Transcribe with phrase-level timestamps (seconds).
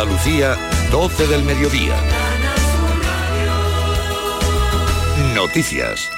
[0.00, 0.56] Andalucía,
[0.92, 1.96] 12 del mediodía.
[5.34, 6.08] Noticias.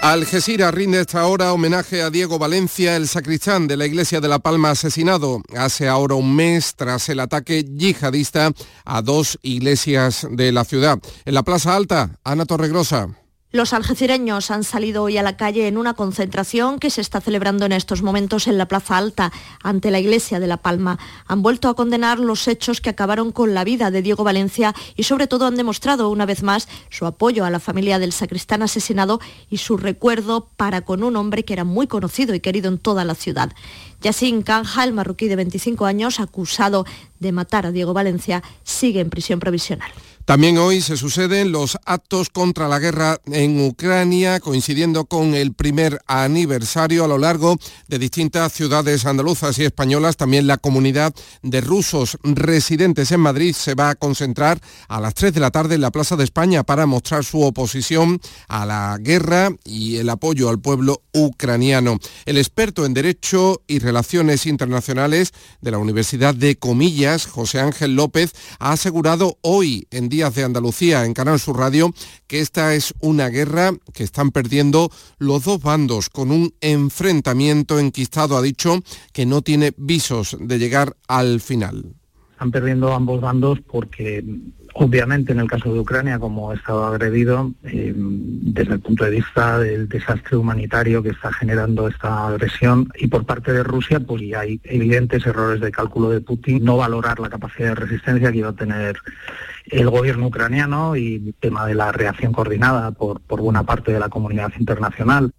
[0.00, 4.38] Algeciras rinde esta hora homenaje a Diego Valencia, el sacristán de la iglesia de La
[4.38, 8.50] Palma asesinado hace ahora un mes tras el ataque yihadista
[8.86, 10.98] a dos iglesias de la ciudad.
[11.26, 13.10] En la Plaza Alta, Ana Torregrosa.
[13.50, 17.64] Los algecireños han salido hoy a la calle en una concentración que se está celebrando
[17.64, 20.98] en estos momentos en la Plaza Alta, ante la Iglesia de La Palma.
[21.26, 25.04] Han vuelto a condenar los hechos que acabaron con la vida de Diego Valencia y
[25.04, 29.18] sobre todo han demostrado una vez más su apoyo a la familia del sacristán asesinado
[29.48, 33.06] y su recuerdo para con un hombre que era muy conocido y querido en toda
[33.06, 33.54] la ciudad.
[34.02, 36.84] Yassin Kanja, el marroquí de 25 años, acusado
[37.18, 39.90] de matar a Diego Valencia, sigue en prisión provisional.
[40.28, 46.02] También hoy se suceden los actos contra la guerra en Ucrania, coincidiendo con el primer
[46.06, 50.18] aniversario a lo largo de distintas ciudades andaluzas y españolas.
[50.18, 55.32] También la comunidad de rusos residentes en Madrid se va a concentrar a las 3
[55.32, 59.48] de la tarde en la Plaza de España para mostrar su oposición a la guerra
[59.64, 61.98] y el apoyo al pueblo ucraniano.
[62.26, 68.32] El experto en Derecho y Relaciones Internacionales de la Universidad de Comillas, José Ángel López,
[68.58, 71.94] ha asegurado hoy en día de Andalucía en Canal Sur Radio
[72.26, 78.36] que esta es una guerra que están perdiendo los dos bandos con un enfrentamiento enquistado,
[78.36, 78.80] ha dicho,
[79.12, 81.94] que no tiene visos de llegar al final.
[82.32, 84.24] Están perdiendo ambos bandos porque
[84.80, 89.58] Obviamente, en el caso de Ucrania, como estado agredido, eh, desde el punto de vista
[89.58, 94.38] del desastre humanitario que está generando esta agresión, y por parte de Rusia, pues ya
[94.38, 98.50] hay evidentes errores de cálculo de Putin, no valorar la capacidad de resistencia que iba
[98.50, 98.98] a tener
[99.66, 103.98] el gobierno ucraniano y el tema de la reacción coordinada por, por buena parte de
[103.98, 105.32] la comunidad internacional.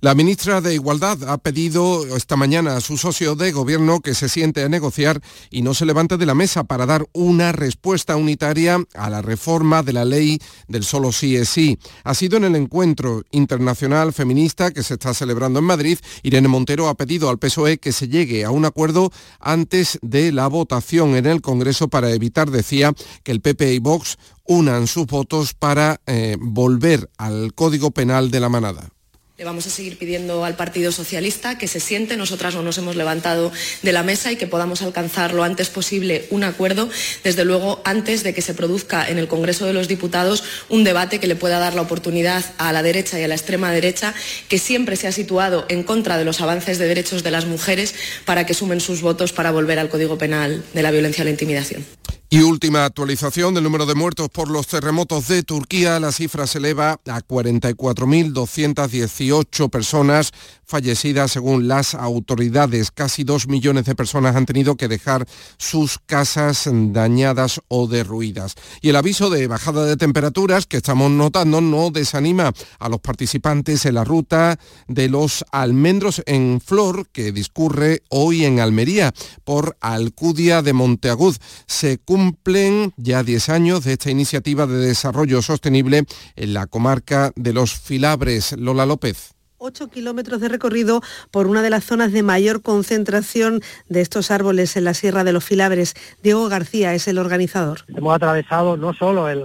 [0.00, 4.28] La ministra de Igualdad ha pedido esta mañana a su socio de gobierno que se
[4.28, 8.78] siente a negociar y no se levante de la mesa para dar una respuesta unitaria
[8.94, 10.38] a la reforma de la ley
[10.68, 11.80] del solo sí es sí.
[12.04, 15.98] Ha sido en el encuentro internacional feminista que se está celebrando en Madrid.
[16.22, 19.10] Irene Montero ha pedido al PSOE que se llegue a un acuerdo
[19.40, 22.92] antes de la votación en el Congreso para evitar, decía,
[23.24, 24.16] que el PP y Vox
[24.46, 28.90] unan sus votos para eh, volver al Código Penal de la manada.
[29.38, 32.96] Le vamos a seguir pidiendo al Partido Socialista que se siente, nosotras no nos hemos
[32.96, 36.88] levantado de la mesa y que podamos alcanzar lo antes posible un acuerdo,
[37.22, 41.20] desde luego antes de que se produzca en el Congreso de los Diputados un debate
[41.20, 44.12] que le pueda dar la oportunidad a la derecha y a la extrema derecha,
[44.48, 47.94] que siempre se ha situado en contra de los avances de derechos de las mujeres,
[48.24, 51.30] para que sumen sus votos para volver al Código Penal de la violencia y la
[51.30, 51.86] intimidación.
[52.30, 55.98] Y última actualización del número de muertos por los terremotos de Turquía.
[55.98, 60.34] La cifra se eleva a 44.218 personas
[60.68, 62.90] fallecidas según las autoridades.
[62.90, 68.54] Casi dos millones de personas han tenido que dejar sus casas dañadas o derruidas.
[68.82, 73.86] Y el aviso de bajada de temperaturas que estamos notando no desanima a los participantes
[73.86, 79.14] en la ruta de los almendros en flor que discurre hoy en Almería
[79.44, 81.34] por Alcudia de Monteagud.
[81.66, 86.02] Se cumplen ya 10 años de esta iniciativa de desarrollo sostenible
[86.34, 88.56] en la comarca de los Filabres.
[88.58, 89.36] Lola López.
[89.58, 94.76] 8 kilómetros de recorrido por una de las zonas de mayor concentración de estos árboles
[94.76, 95.94] en la Sierra de los Filabres.
[96.20, 97.82] Diego García es el organizador.
[97.86, 99.44] Hemos atravesado no solo el,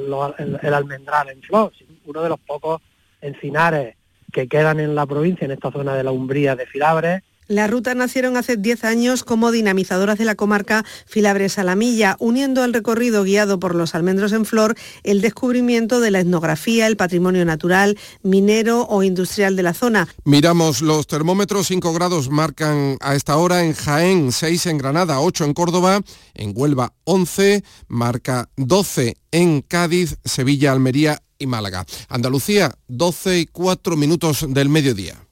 [0.63, 2.81] el almendral en flor, sino uno de los pocos
[3.21, 3.97] encinares
[4.31, 7.21] que quedan en la provincia, en esta zona de la Umbría de Filabres,
[7.53, 12.15] las rutas nacieron hace 10 años como dinamizadoras de la comarca Filabres a la Milla,
[12.19, 16.97] uniendo al recorrido guiado por los almendros en flor el descubrimiento de la etnografía, el
[16.97, 20.07] patrimonio natural, minero o industrial de la zona.
[20.25, 25.45] Miramos los termómetros, 5 grados marcan a esta hora en Jaén, 6 en Granada, 8
[25.45, 26.01] en Córdoba,
[26.33, 31.85] en Huelva 11, marca 12 en Cádiz, Sevilla, Almería y Málaga.
[32.09, 35.23] Andalucía, 12 y 4 minutos del mediodía.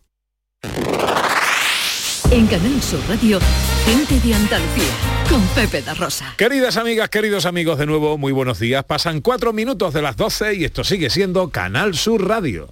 [2.32, 3.40] En Canal Sur Radio,
[3.86, 4.94] gente de Andalucía,
[5.30, 6.34] con Pepe da Rosa.
[6.38, 8.86] Queridas amigas, queridos amigos, de nuevo, muy buenos días.
[8.86, 12.70] Pasan cuatro minutos de las 12 y esto sigue siendo Canal Sur Radio.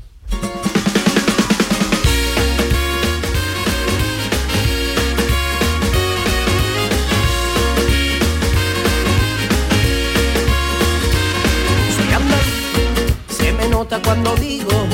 [13.28, 14.88] se me nota cuando digo,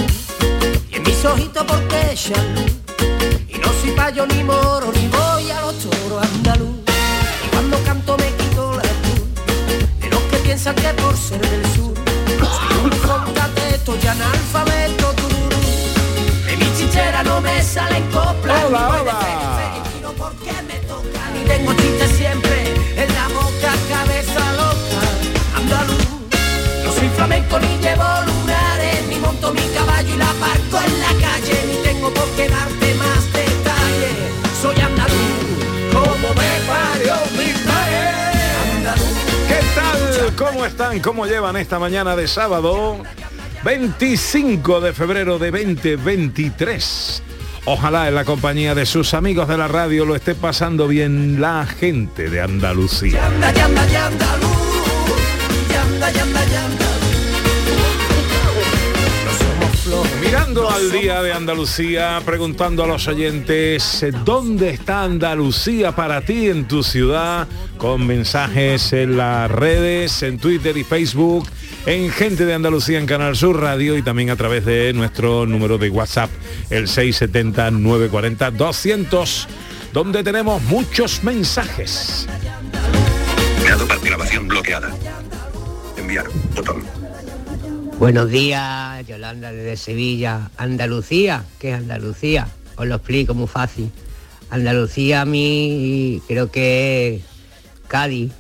[0.90, 2.85] y en mis ojitos porque echan
[3.86, 6.76] soy payo ni moro, ni voy a los toros andaluz.
[7.46, 9.24] Y cuando canto me quito la cruz
[10.02, 11.94] de los que piensan que por ser del sur
[12.40, 15.62] soy un concateto y analfabeto tururú.
[16.48, 19.20] De mi chichera no me salen coplas, hola, ni voy hola.
[19.20, 21.32] Fe, fe, porque me tocan.
[21.36, 25.02] Y tengo chistes siempre en la boca, cabeza loca,
[25.58, 26.08] andaluz.
[26.84, 31.28] No soy flamenco ni llevo lunares, ni monto mi caballo y la parco en la
[31.28, 31.65] calle
[40.66, 41.00] ¿Cómo están?
[41.00, 42.98] ¿Cómo llevan esta mañana de sábado?
[43.64, 47.22] 25 de febrero de 2023.
[47.66, 51.68] Ojalá en la compañía de sus amigos de la radio lo esté pasando bien la
[51.68, 53.22] gente de Andalucía.
[60.56, 66.66] Mirando al día de Andalucía, preguntando a los oyentes, ¿dónde está Andalucía para ti en
[66.66, 67.46] tu ciudad?
[67.78, 71.46] Con mensajes en las redes, en Twitter y Facebook,
[71.86, 75.78] en Gente de Andalucía en Canal Sur Radio y también a través de nuestro número
[75.78, 76.30] de WhatsApp,
[76.70, 79.48] el 670-940-200,
[79.92, 82.30] donde tenemos muchos mensajes.
[84.02, 84.96] Grabación bloqueada.
[85.98, 86.28] Enviar.
[86.56, 86.95] Botón.
[87.98, 90.52] Buenos días, Yolanda desde Sevilla.
[90.58, 92.50] Andalucía, ¿qué es Andalucía?
[92.76, 93.90] Os lo explico muy fácil.
[94.50, 97.22] Andalucía a mí creo que es
[97.88, 98.34] Cádiz,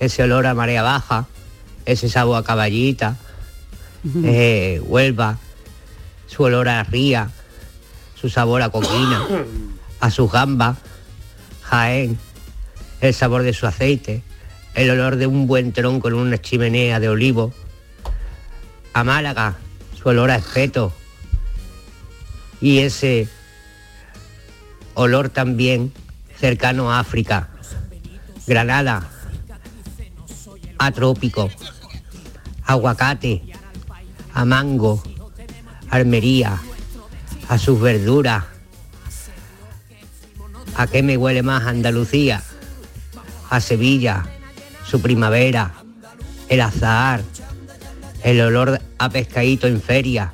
[0.00, 1.26] ese olor a marea baja,
[1.86, 3.16] ese sabor a caballita,
[4.22, 5.38] eh, Huelva,
[6.26, 7.30] su olor a ría,
[8.20, 9.26] su sabor a coquina,
[9.98, 10.76] a sus gambas,
[11.62, 12.18] Jaén,
[13.00, 14.22] el sabor de su aceite,
[14.74, 17.54] el olor de un buen tronco en una chimenea de olivo,
[18.94, 19.56] a Málaga,
[20.00, 20.92] su olor a espeto
[22.60, 23.28] y ese
[24.94, 25.92] olor también
[26.38, 27.48] cercano a África,
[28.46, 29.10] Granada,
[30.78, 31.50] a trópico,
[32.64, 33.42] aguacate,
[34.32, 35.02] a mango,
[35.90, 36.60] Almería,
[37.48, 38.44] a sus verduras.
[40.76, 42.42] ¿A qué me huele más Andalucía?
[43.50, 44.24] A Sevilla,
[44.86, 45.72] su primavera,
[46.48, 47.22] el azahar,
[48.24, 50.32] el olor a pescadito en feria.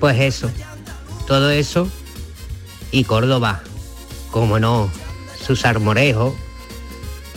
[0.00, 0.50] Pues eso,
[1.26, 1.88] todo eso
[2.90, 3.62] y Córdoba,
[4.30, 4.90] como no,
[5.40, 6.34] sus armorejos,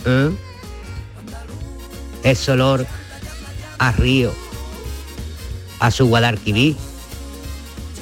[0.04, 0.30] ¿eh?
[2.24, 2.86] ese olor
[3.78, 4.32] a río,
[5.78, 6.76] a su Guadalquivir,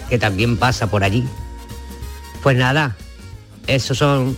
[0.08, 1.24] que también pasa por allí.
[2.42, 2.96] Pues nada,
[3.66, 4.36] esos son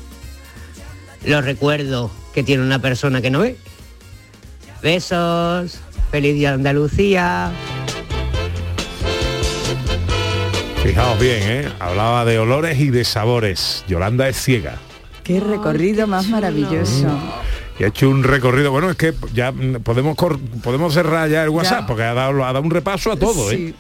[1.25, 3.57] los recuerdos que tiene una persona que no ve.
[4.83, 5.81] Besos.
[6.11, 7.53] Feliz día de Andalucía.
[10.83, 11.69] Fijaos bien, ¿eh?
[11.79, 13.85] Hablaba de olores y de sabores.
[13.87, 14.79] Yolanda es ciega.
[15.23, 17.07] Qué recorrido más maravilloso.
[17.81, 18.71] Y ha hecho un recorrido.
[18.71, 21.87] Bueno, es que ya podemos cor- podemos cerrar ya el WhatsApp, Ya.
[21.87, 23.73] porque ha dado, ha dado un repaso a todo, ¿eh?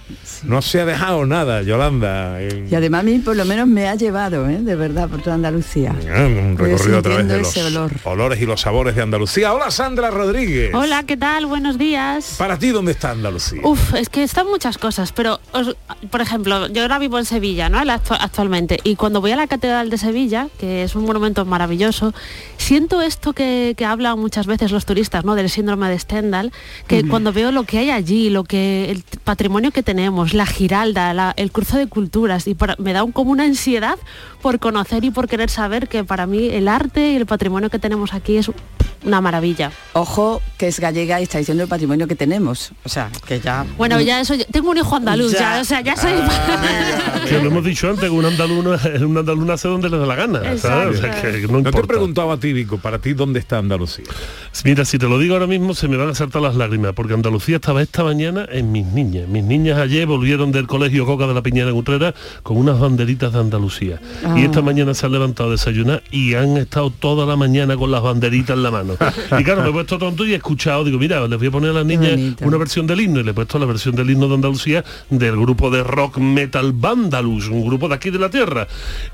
[0.44, 2.38] No se ha dejado nada, Yolanda.
[2.42, 4.56] Y además a mí por lo menos me ha llevado, ¿eh?
[4.62, 5.94] de verdad, por toda Andalucía.
[6.10, 7.92] Ah, un recorrido a través de los olor.
[8.04, 9.52] olores y los sabores de Andalucía.
[9.52, 10.72] Hola Sandra Rodríguez.
[10.74, 11.44] Hola, ¿qué tal?
[11.44, 12.36] Buenos días.
[12.38, 13.60] Para ti, ¿dónde está Andalucía?
[13.64, 15.76] Uf, es que están muchas cosas, pero os-
[16.10, 17.78] por ejemplo, yo ahora vivo en Sevilla, ¿no?
[18.18, 22.14] Actualmente, y cuando voy a la Catedral de Sevilla, que es un monumento maravilloso,
[22.56, 25.34] siento esto que, que hablan muchas veces los turistas, ¿no?
[25.34, 26.52] Del síndrome de Stendhal,
[26.86, 31.12] que cuando veo lo que hay allí, lo que el patrimonio que tenemos, la giralda,
[31.14, 33.96] la- el cruce de culturas, y para- me da un- como una ansiedad
[34.42, 37.78] por conocer y por querer saber que para mí el arte y el patrimonio que
[37.78, 38.50] tenemos aquí es
[39.02, 39.72] una maravilla.
[39.94, 42.72] Ojo, que es gallega y está diciendo el patrimonio que tenemos.
[42.84, 43.64] O sea, que ya...
[43.78, 45.60] Bueno, ya eso, tengo un hijo andaluz, ya, Ya.
[45.60, 46.12] o sea, ya soy...
[47.28, 50.14] Que lo hemos dicho antes, que un andaluz, un andaluz hace donde le da la
[50.16, 50.40] gana.
[50.58, 50.98] ¿sabes?
[50.98, 51.86] O sea, que no No te he importa.
[51.86, 54.04] preguntado a ti, Vico, para ti, ¿dónde está Andalucía?
[54.64, 57.14] Mira, si te lo digo ahora mismo se me van a saltar las lágrimas, porque
[57.14, 59.26] Andalucía estaba esta mañana en mis niñas.
[59.28, 63.32] Mis niñas ayer volvieron del colegio Coca de la Piñera en Utrera con unas banderitas
[63.32, 64.00] de Andalucía.
[64.24, 64.34] Ah.
[64.38, 67.90] Y esta mañana se han levantado a desayunar y han estado toda la mañana con
[67.90, 68.96] las banderitas en la mano.
[69.38, 71.70] Y claro, me he puesto tonto y he escuchado, digo, mira, les voy a poner
[71.70, 74.28] a las niñas una versión del himno y le he puesto la versión del himno
[74.28, 78.66] de Andalucía del grupo de rock metal Vandalus, un grupo de aquí de la tierra.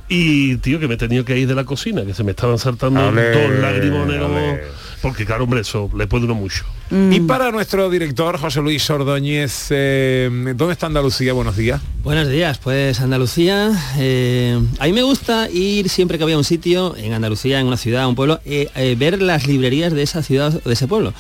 [0.09, 2.59] Y tío, que me he tenido que ir de la cocina, que se me estaban
[2.59, 4.56] saltando dos lagrimones como...
[4.59, 4.73] ale.
[5.03, 6.65] Porque claro, hombre, eso le puede uno mucho.
[6.91, 11.33] Y para nuestro director, José Luis Ordóñez, eh, ¿dónde está Andalucía?
[11.33, 11.81] Buenos días.
[12.05, 16.45] Buenos días, pues Andalucía, eh, a mí me gusta ir siempre que voy a un
[16.45, 20.23] sitio, en Andalucía, en una ciudad, un pueblo, eh, eh, ver las librerías de esa
[20.23, 21.13] ciudad o de ese pueblo.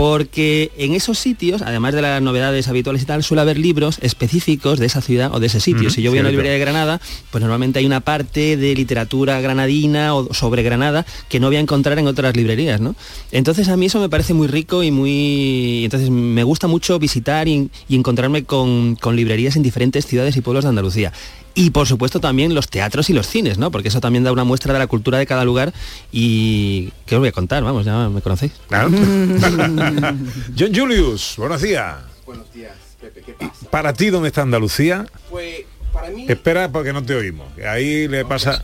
[0.00, 4.78] Porque en esos sitios, además de las novedades habituales y tal, suele haber libros específicos
[4.78, 5.90] de esa ciudad o de ese sitio.
[5.90, 9.38] Si yo voy a una librería de Granada, pues normalmente hay una parte de literatura
[9.42, 12.94] granadina o sobre Granada que no voy a encontrar en otras librerías, ¿no?
[13.30, 15.82] Entonces a mí eso me parece muy rico y muy...
[15.84, 20.40] Entonces me gusta mucho visitar y, y encontrarme con, con librerías en diferentes ciudades y
[20.40, 21.12] pueblos de Andalucía.
[21.54, 23.70] Y por supuesto también los teatros y los cines, ¿no?
[23.70, 25.72] Porque eso también da una muestra de la cultura de cada lugar
[26.12, 26.92] y...
[27.06, 27.62] ¿Qué os voy a contar?
[27.64, 28.52] Vamos, ya me conocéis.
[28.70, 31.96] John Julius, buenos días.
[32.26, 33.52] Buenos días, Pepe, ¿qué pasa?
[33.70, 35.06] Para ti, ¿dónde está Andalucía?
[35.28, 36.26] Pues para mí...
[36.28, 37.46] Espera porque no te oímos.
[37.68, 38.62] Ahí le pasa...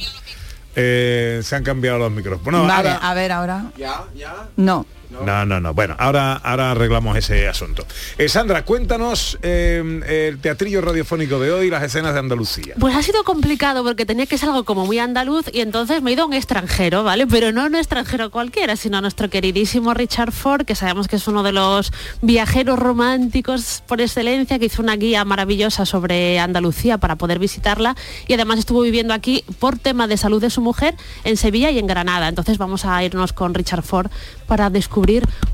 [0.76, 2.44] eh, se han cambiado los micrófonos.
[2.44, 3.64] Bueno, vale, ahora- a ver ahora.
[3.76, 4.48] Ya, ya.
[4.56, 5.72] No, No, no, no.
[5.74, 7.86] Bueno, ahora, ahora arreglamos ese asunto.
[8.18, 12.74] Eh, Sandra, cuéntanos eh, el teatrillo radiofónico de hoy, las escenas de Andalucía.
[12.78, 16.10] Pues ha sido complicado porque tenía que ser algo como muy andaluz y entonces me
[16.10, 17.26] he ido a un extranjero, ¿vale?
[17.26, 21.28] Pero no un extranjero cualquiera, sino a nuestro queridísimo Richard Ford, que sabemos que es
[21.28, 27.16] uno de los viajeros románticos por excelencia, que hizo una guía maravillosa sobre Andalucía para
[27.16, 27.96] poder visitarla
[28.26, 30.94] y además estuvo viviendo aquí por tema de salud de su mujer
[31.24, 32.28] en Sevilla y en Granada.
[32.28, 34.10] Entonces vamos a irnos con Richard Ford
[34.46, 34.95] para descubrir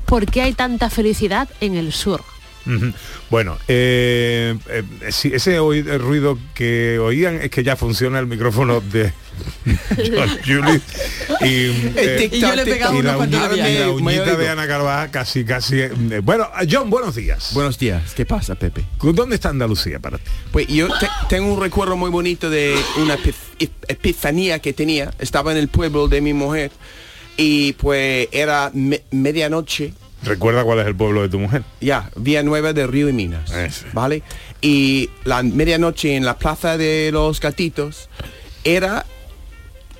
[0.05, 2.21] por qué hay tanta felicidad en el sur.
[3.29, 5.57] Bueno, eh, eh, ese
[5.97, 9.11] ruido que oían es que ya funciona el micrófono de
[10.45, 10.79] Julie
[11.41, 13.17] y, eh, yo le y la,
[13.89, 15.81] uñita, de Ana Carvajal casi, casi.
[16.23, 17.51] bueno, John, buenos días.
[17.53, 18.13] Buenos días.
[18.13, 18.85] ¿Qué pasa, Pepe?
[19.01, 20.31] ¿Dónde está Andalucía para ti?
[20.53, 20.87] Pues yo
[21.27, 23.17] tengo un recuerdo muy bonito de una
[23.89, 25.13] epifanía que tenía.
[25.19, 26.71] Estaba en el pueblo de mi mujer
[27.37, 28.71] y pues era
[29.11, 29.93] medianoche.
[30.23, 31.63] ¿Recuerda cuál es el pueblo de tu mujer?
[31.81, 33.51] Ya, Vía Nueva de Río y Minas.
[33.93, 34.23] ¿Vale?
[34.61, 38.09] Y la medianoche en la Plaza de los Gatitos
[38.63, 39.05] era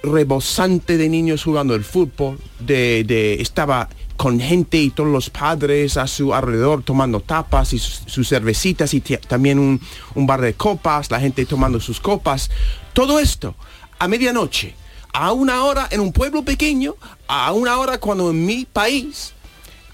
[0.02, 6.08] rebosante de niños jugando el fútbol, de, estaba con gente y todos los padres a
[6.08, 9.82] su alrededor tomando tapas y sus, cervecitas y también un,
[10.16, 12.50] un bar de copas, la gente tomando sus copas.
[12.94, 13.56] Todo esto
[14.00, 14.76] a medianoche
[15.14, 16.96] a una hora en un pueblo pequeño,
[17.36, 19.34] a una hora cuando en mi país,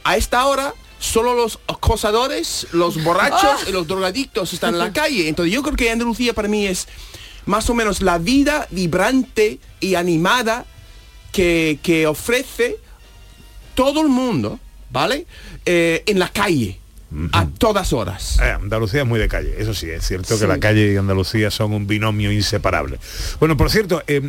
[0.04, 5.30] a esta hora, solo los acosadores, los borrachos y los drogadictos están en la calle.
[5.30, 6.88] Entonces yo creo que Andalucía para mí es
[7.46, 10.66] más o menos la vida vibrante y animada
[11.32, 12.78] que, que ofrece
[13.74, 15.26] todo el mundo, ¿vale?
[15.66, 16.79] Eh, en la calle
[17.32, 18.40] a todas horas.
[18.40, 21.50] Eh, Andalucía es muy de calle, eso sí, es cierto que la calle y Andalucía
[21.50, 23.00] son un binomio inseparable.
[23.40, 24.22] Bueno, por cierto, eh,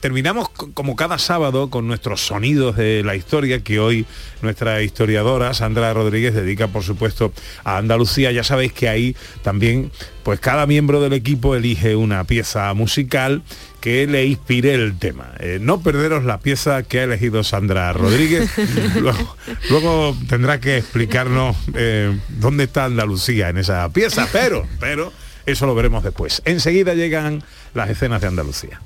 [0.00, 4.06] terminamos como cada sábado con nuestros sonidos de la historia que hoy
[4.40, 7.32] nuestra historiadora Sandra Rodríguez dedica, por supuesto,
[7.64, 8.30] a Andalucía.
[8.30, 9.90] Ya sabéis que ahí también,
[10.22, 13.42] pues cada miembro del equipo elige una pieza musical
[13.82, 15.32] que le inspire el tema.
[15.40, 18.48] Eh, no perderos la pieza que ha elegido Sandra Rodríguez.
[19.68, 25.12] luego, tendrá que explicarnos eh, dónde está Andalucía en esa pieza, pero, pero
[25.46, 26.42] eso lo veremos después.
[26.44, 27.42] Enseguida llegan
[27.74, 28.80] las escenas de Andalucía.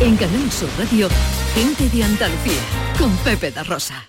[0.00, 1.08] En Canal Sur Radio,
[1.52, 2.62] gente de Andalucía,
[2.96, 4.08] con Pepe da Rosa.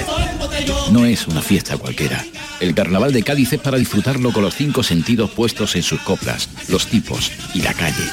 [0.91, 2.25] No es una fiesta cualquiera.
[2.59, 6.49] El carnaval de Cádiz es para disfrutarlo con los cinco sentidos puestos en sus coplas,
[6.67, 8.03] los tipos y la calle.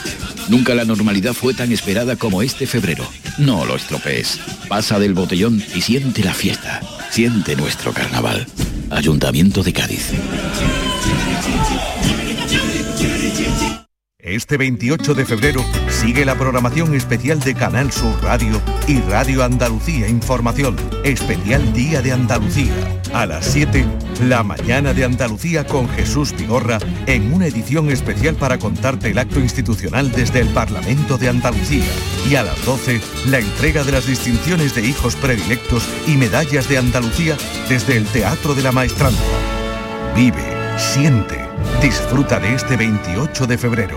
[0.49, 3.05] Nunca la normalidad fue tan esperada como este febrero.
[3.37, 4.41] No lo estropees.
[4.69, 6.81] Pasa del botellón y siente la fiesta.
[7.11, 8.47] Siente nuestro carnaval.
[8.91, 10.13] Ayuntamiento de Cádiz.
[14.21, 20.09] Este 28 de febrero sigue la programación especial de Canal Sur Radio y Radio Andalucía
[20.09, 20.75] Información.
[21.05, 22.75] Especial Día de Andalucía.
[23.15, 23.87] A las 7,
[24.25, 29.39] la mañana de Andalucía con Jesús Vigorra en una edición especial para contarte el acto
[29.39, 31.87] institucional desde el Parlamento de Andalucía.
[32.29, 36.79] Y a las 12, la entrega de las distinciones de hijos predilectos y medallas de
[36.79, 37.37] Andalucía
[37.69, 39.23] desde el Teatro de la Maestranza.
[40.17, 40.43] Vive,
[40.77, 41.48] siente,
[41.81, 43.97] disfruta de este 28 de febrero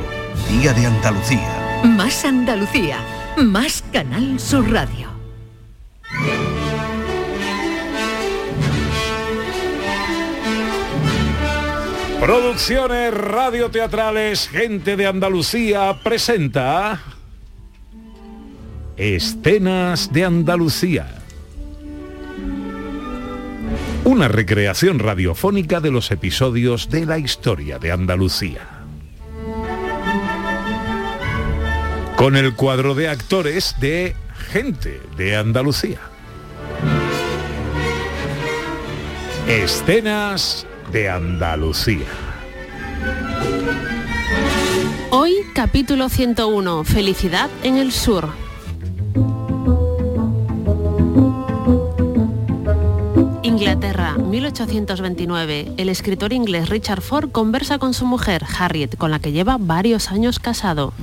[0.49, 1.81] Día de Andalucía.
[1.83, 2.97] Más Andalucía,
[3.37, 5.09] más Canal Sur Radio.
[12.19, 17.01] Producciones radioteatrales Gente de Andalucía presenta
[18.95, 21.20] Escenas de Andalucía.
[24.03, 28.81] Una recreación radiofónica de los episodios de la historia de Andalucía.
[32.21, 34.15] con el cuadro de actores de
[34.51, 35.97] Gente de Andalucía.
[39.47, 42.05] Escenas de Andalucía.
[45.09, 48.29] Hoy capítulo 101, Felicidad en el Sur.
[53.51, 55.73] Inglaterra, 1829.
[55.75, 60.09] El escritor inglés Richard Ford conversa con su mujer, Harriet, con la que lleva varios
[60.09, 60.93] años casado.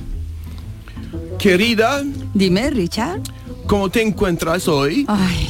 [1.37, 2.01] Querida.
[2.33, 3.21] Dime, Richard.
[3.67, 5.05] ¿Cómo te encuentras hoy?
[5.07, 5.47] Ay,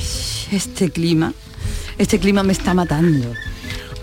[0.52, 1.34] este clima.
[1.98, 3.32] Este clima me está matando.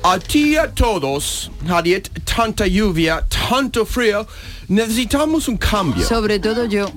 [0.02, 4.26] A ti y a todos, Harriet, tanta lluvia, tanto frío,
[4.68, 6.06] necesitamos un cambio.
[6.06, 6.90] Sobre todo yo.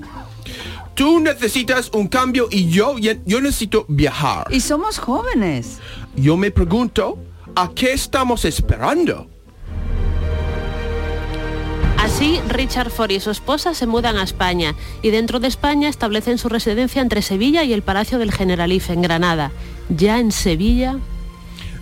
[1.00, 4.46] Tú necesitas un cambio y yo, yo necesito viajar.
[4.50, 5.78] Y somos jóvenes.
[6.14, 7.16] Yo me pregunto,
[7.56, 9.26] ¿a qué estamos esperando?
[11.96, 16.36] Así, Richard Ford y su esposa se mudan a España y dentro de España establecen
[16.36, 19.52] su residencia entre Sevilla y el Palacio del Generalife en Granada.
[19.88, 20.98] Ya en Sevilla...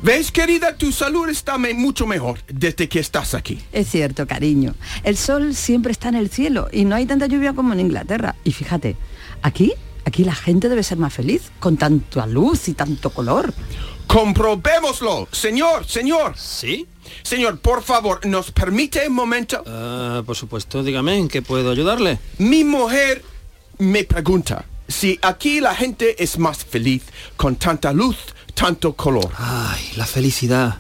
[0.03, 0.77] ¿Ves, querida?
[0.77, 3.61] Tu salud está me- mucho mejor desde que estás aquí.
[3.73, 4.75] Es cierto, cariño.
[5.03, 8.37] El sol siempre está en el cielo y no hay tanta lluvia como en Inglaterra.
[8.45, 8.97] Y fíjate,
[9.43, 9.73] aquí,
[10.05, 13.53] aquí la gente debe ser más feliz con tanta luz y tanto color.
[14.07, 16.35] Comprobémoslo, señor, señor.
[16.39, 16.87] ¿Sí?
[17.23, 19.63] Señor, por favor, ¿nos permite un momento?
[19.67, 22.19] Ah, por supuesto, dígame, ¿en qué puedo ayudarle?
[22.39, 23.23] Mi mujer
[23.79, 27.03] me pregunta si aquí la gente es más feliz
[27.37, 28.17] con tanta luz,
[28.59, 29.31] tanto color.
[29.37, 30.79] Ay, la felicidad.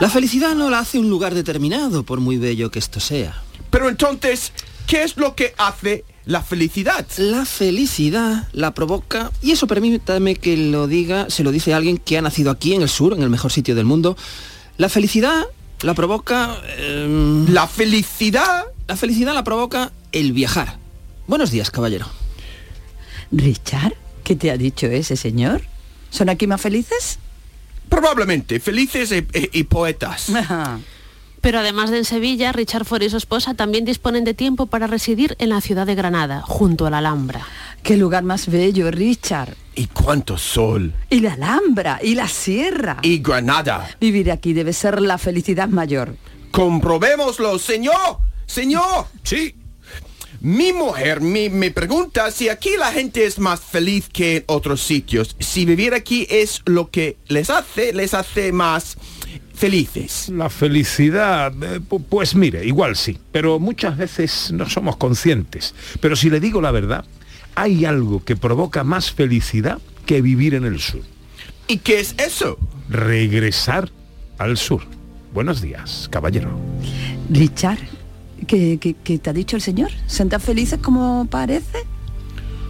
[0.00, 3.40] La felicidad no la hace un lugar determinado, por muy bello que esto sea.
[3.70, 4.52] Pero entonces,
[4.88, 7.06] ¿qué es lo que hace la felicidad?
[7.18, 12.18] La felicidad la provoca, y eso permítame que lo diga, se lo dice alguien que
[12.18, 14.16] ha nacido aquí en el sur, en el mejor sitio del mundo.
[14.76, 15.46] La felicidad
[15.82, 16.56] la provoca...
[16.78, 18.64] em, ¿La felicidad?
[18.88, 20.78] La felicidad la provoca el viajar.
[21.28, 22.06] Buenos días, caballero.
[23.30, 23.94] Richard,
[24.24, 25.62] ¿qué te ha dicho ese señor?
[26.14, 27.18] ¿Son aquí más felices?
[27.88, 30.30] Probablemente, felices y, y- y poetas.
[31.40, 34.86] Pero además de en Sevilla, Richard Ford y su esposa también disponen de tiempo para
[34.86, 37.42] residir en la ciudad de Granada, junto a la Alhambra.
[37.82, 39.54] Qué lugar más bello, Richard.
[39.74, 40.94] Y cuánto sol.
[41.10, 42.96] Y la Alhambra, y la sierra.
[43.02, 43.90] Y Granada.
[44.00, 46.16] Vivir aquí debe ser la felicidad mayor.
[46.52, 48.18] Comprobémoslo, señor.
[48.46, 49.06] Señor.
[49.24, 49.54] Sí.
[50.44, 54.82] Mi mujer me, me pregunta si aquí la gente es más feliz que en otros
[54.82, 55.34] sitios.
[55.40, 58.98] Si vivir aquí es lo que les hace, les hace más
[59.54, 60.28] felices.
[60.28, 65.74] La felicidad, eh, pu- pues mire, igual sí, pero muchas veces no somos conscientes.
[66.00, 67.06] Pero si le digo la verdad,
[67.54, 71.00] hay algo que provoca más felicidad que vivir en el sur.
[71.68, 72.58] ¿Y qué es eso?
[72.90, 73.90] Regresar
[74.36, 74.82] al sur.
[75.32, 76.50] Buenos días, caballero.
[77.30, 77.78] Richard,
[78.46, 79.90] ¿qué, qué- qué te ha dicho el señor?
[80.06, 81.78] ¿Son tan felices como parece?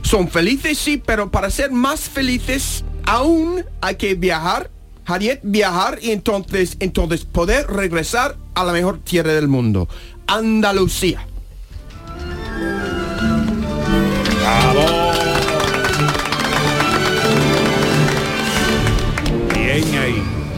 [0.03, 4.71] Son felices, sí, pero para ser más felices aún hay que viajar,
[5.07, 9.89] Harriet, viajar y entonces, entonces poder regresar a la mejor tierra del mundo,
[10.27, 11.27] Andalucía.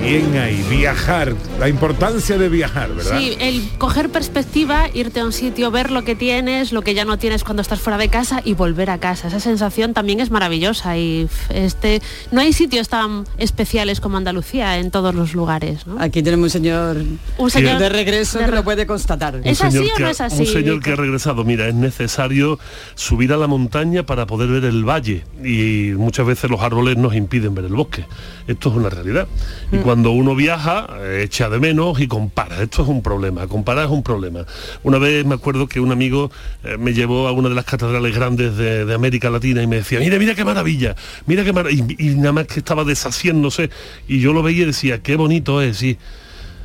[0.06, 0.64] Bien ahí.
[0.70, 3.18] Viajar, la importancia de viajar, ¿verdad?
[3.18, 7.04] Sí, el coger perspectiva, irte a un sitio, ver lo que tienes, lo que ya
[7.04, 9.28] no tienes cuando estás fuera de casa y volver a casa.
[9.28, 14.90] Esa sensación también es maravillosa y este no hay sitios tan especiales como Andalucía en
[14.90, 15.86] todos los lugares.
[15.86, 16.00] ¿no?
[16.00, 16.96] Aquí tenemos un señor,
[17.38, 19.40] Un señor de regreso de que lo puede constatar.
[19.44, 21.44] ¿Es un así señor o que no ha- es así, Un señor que ha regresado.
[21.44, 22.58] Mira, es necesario
[22.94, 27.14] subir a la montaña para poder ver el valle y muchas veces los árboles nos
[27.14, 28.04] impiden ver el bosque.
[28.46, 29.26] Esto es una realidad.
[29.72, 32.62] Y cuando uno viaja, eh, echa de menos y compara.
[32.62, 33.46] Esto es un problema.
[33.46, 34.44] Comparar es un problema.
[34.82, 36.30] Una vez me acuerdo que un amigo
[36.64, 39.76] eh, me llevó a una de las catedrales grandes de, de América Latina y me
[39.76, 40.94] decía, mira, mira qué maravilla,
[41.26, 41.84] mira qué maravilla.
[41.98, 43.70] Y, y nada más que estaba deshaciéndose
[44.08, 45.98] y yo lo veía y decía, qué bonito es, sí.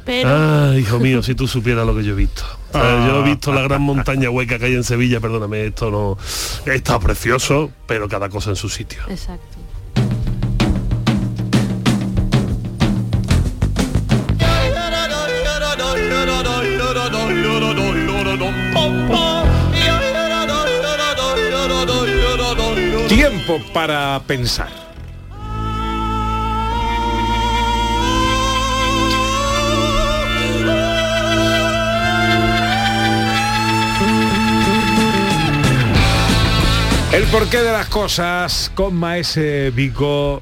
[0.06, 2.44] Pero Ah, hijo mío, si tú supieras lo que yo he visto.
[2.70, 5.91] O sea, Yo he visto la gran montaña hueca que hay en Sevilla, perdóname, esto
[5.91, 6.17] no...
[6.65, 9.04] Está precioso, pero cada cosa en su sitio.
[9.10, 9.58] Exacto.
[23.74, 24.70] Para pensar.
[37.12, 40.42] El porqué de las cosas con Maese Vico.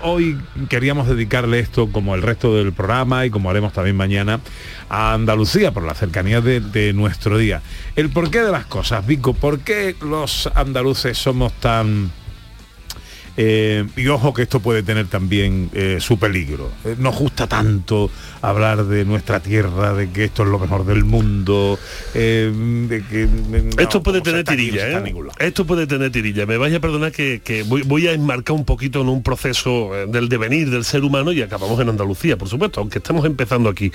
[0.00, 0.38] Hoy
[0.70, 4.40] queríamos dedicarle esto, como el resto del programa y como haremos también mañana,
[4.88, 7.60] a Andalucía por la cercanía de, de nuestro día.
[7.94, 12.10] El porqué de las cosas, Vico, ¿por qué los andaluces somos tan...
[13.36, 16.70] eh, y ojo que esto puede tener también eh, su peligro.
[16.84, 18.10] Eh, nos gusta tanto
[18.42, 21.78] hablar de nuestra tierra, de que esto es lo mejor del mundo,
[22.14, 22.52] eh,
[22.88, 23.26] de que...
[23.26, 25.02] no, Esto puede tener aquí, tirilla.
[25.38, 26.44] Esto puede tener tirilla.
[26.44, 29.90] Me vaya a perdonar que, que voy, voy a enmarcar un poquito en un proceso
[30.08, 33.90] del devenir del ser humano y acabamos en Andalucía, por supuesto, aunque estamos empezando aquí.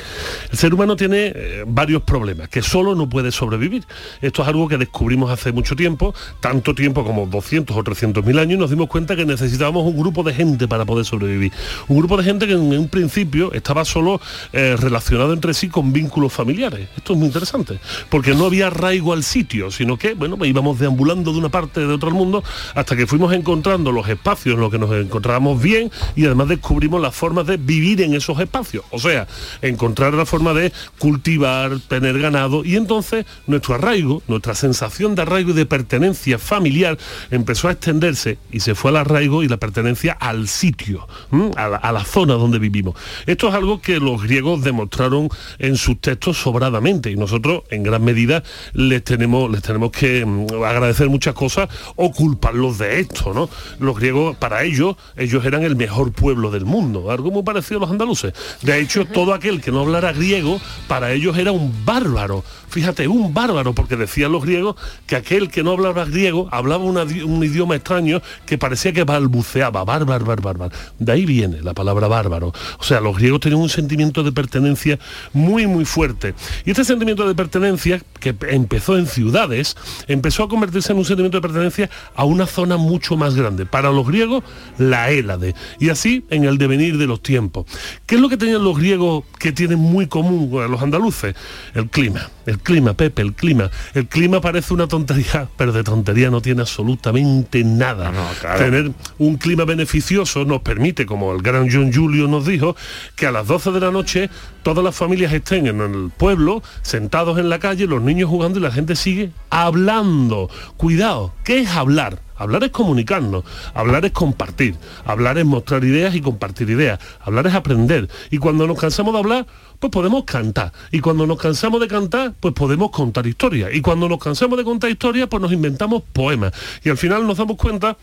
[0.51, 3.83] El ser humano tiene varios problemas, que solo no puede sobrevivir.
[4.21, 8.39] Esto es algo que descubrimos hace mucho tiempo, tanto tiempo como 200 o 300 mil
[8.39, 11.51] años, y nos dimos cuenta que necesitábamos un grupo de gente para poder sobrevivir.
[11.87, 14.19] Un grupo de gente que en un principio estaba solo
[14.53, 16.89] eh, relacionado entre sí con vínculos familiares.
[16.97, 21.31] Esto es muy interesante, porque no había arraigo al sitio, sino que, bueno, íbamos deambulando
[21.31, 24.79] de una parte de otro mundo hasta que fuimos encontrando los espacios en los que
[24.79, 28.83] nos encontrábamos bien y además descubrimos las formas de vivir en esos espacios.
[28.91, 29.27] O sea,
[29.61, 35.51] encontrar la forma de cultivar, tener ganado y entonces nuestro arraigo, nuestra sensación de arraigo
[35.51, 36.97] y de pertenencia familiar
[37.31, 41.07] empezó a extenderse y se fue al arraigo y la pertenencia al sitio,
[41.55, 42.95] a la, a la zona donde vivimos.
[43.25, 48.03] Esto es algo que los griegos demostraron en sus textos sobradamente y nosotros en gran
[48.03, 53.49] medida les tenemos, les tenemos que mm, agradecer muchas cosas o culparlos de esto, ¿no?
[53.79, 57.81] Los griegos, para ellos, ellos eran el mejor pueblo del mundo, algo muy parecido a
[57.81, 58.33] los andaluces.
[58.61, 62.43] De hecho, todo aquel que no hablara griego, para ellos era un bárbaro.
[62.69, 64.75] Fíjate, un bárbaro, porque decían los griegos
[65.07, 69.83] que aquel que no hablaba griego hablaba una- un idioma extraño que parecía que balbuceaba,
[69.83, 70.71] bárbaro, bárbaro.
[70.99, 72.53] De ahí viene la palabra bárbaro.
[72.77, 74.99] O sea, los griegos tenían un sentimiento de pertenencia
[75.33, 76.35] muy, muy fuerte.
[76.65, 79.75] Y este sentimiento de pertenencia, que empezó en ciudades,
[80.07, 83.65] empezó a convertirse en un sentimiento de pertenencia a una zona mucho más grande.
[83.65, 84.43] Para los griegos,
[84.77, 85.55] la Hélade.
[85.79, 87.65] Y así en el devenir de los tiempos.
[88.05, 91.35] ¿Qué es lo que tenían los griegos que tienen muy común a los andaluces?
[91.73, 92.29] El clima.
[92.47, 93.69] El clima, Pepe, el clima.
[93.93, 98.13] El clima parece una tontería, pero de tontería no tiene absolutamente nada.
[98.39, 98.57] claro.
[98.57, 102.77] Tener un clima beneficioso nos permite, como el gran John Julio nos dijo,
[103.17, 104.29] que a las 12 de la noche
[104.63, 108.61] todas las familias estén en el pueblo, sentados en la calle, los niños jugando y
[108.61, 110.49] la gente sigue hablando.
[110.77, 112.26] Cuidado, ¿qué es hablar?
[112.37, 117.53] Hablar es comunicarnos, hablar es compartir, hablar es mostrar ideas y compartir ideas, hablar es
[117.53, 118.09] aprender.
[118.31, 119.47] Y cuando nos cansamos de hablar,
[119.79, 120.71] pues podemos cantar.
[120.91, 123.73] Y cuando nos cansamos de cantar, pues podemos contar historias.
[123.73, 126.53] Y cuando nos cansamos de contar historias, pues nos inventamos poemas.
[126.83, 127.97] Y al final nos damos cuenta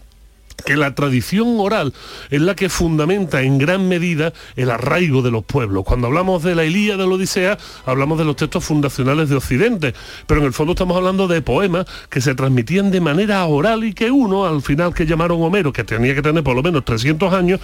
[0.64, 1.92] que la tradición oral
[2.30, 5.84] es la que fundamenta en gran medida el arraigo de los pueblos.
[5.84, 9.94] Cuando hablamos de la Ilíada de la Odisea, hablamos de los textos fundacionales de Occidente,
[10.26, 13.94] pero en el fondo estamos hablando de poemas que se transmitían de manera oral y
[13.94, 17.32] que uno, al final que llamaron Homero, que tenía que tener por lo menos 300
[17.32, 17.60] años,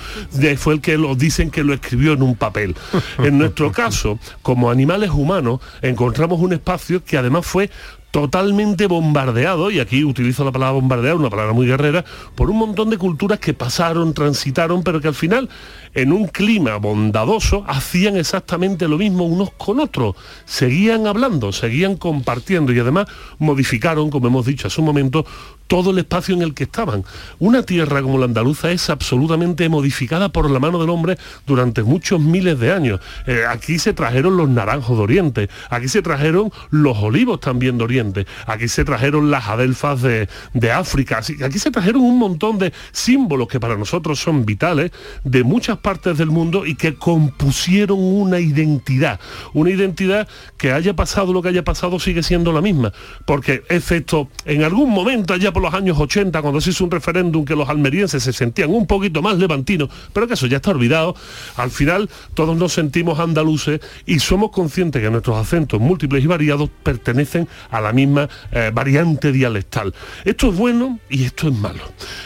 [0.57, 2.77] fue el que lo dicen que lo escribió en un papel.
[3.19, 7.71] En nuestro caso, como animales humanos, encontramos un espacio que además fue
[8.11, 12.91] totalmente bombardeado, y aquí utilizo la palabra bombardear, una palabra muy guerrera, por un montón
[12.91, 15.49] de culturas que pasaron, transitaron, pero que al final,
[15.95, 20.17] en un clima bondadoso, hacían exactamente lo mismo unos con otros.
[20.45, 23.07] Seguían hablando, seguían compartiendo y además
[23.39, 25.25] modificaron, como hemos dicho hace un momento,
[25.71, 27.05] todo el espacio en el que estaban.
[27.39, 32.21] Una tierra como la andaluza es absolutamente modificada por la mano del hombre durante muchos
[32.21, 33.01] miles de años.
[33.29, 37.85] Eh, aquí se trajeron los naranjos de Oriente, aquí se trajeron los olivos también de
[37.85, 38.00] Oriente,
[38.47, 42.73] aquí se trajeron las adelfas de, de África, así- aquí se trajeron un montón de
[42.93, 44.91] símbolos que para nosotros son vitales
[45.25, 49.21] de muchas partes del mundo y que compusieron una identidad,
[49.55, 52.93] una identidad que haya pasado lo que haya pasado sigue siendo la misma,
[53.25, 57.45] porque excepto en algún momento allá por los años 80 cuando se hizo un referéndum
[57.45, 61.15] que los almerienses se sentían un poquito más levantinos, pero que eso ya está olvidado,
[61.57, 66.71] al final todos nos sentimos andaluces y somos conscientes que nuestros acentos múltiples y variados
[66.83, 69.95] pertenecen a la misma eh, variante dialectal.
[70.25, 71.83] Esto es bueno y esto es malo.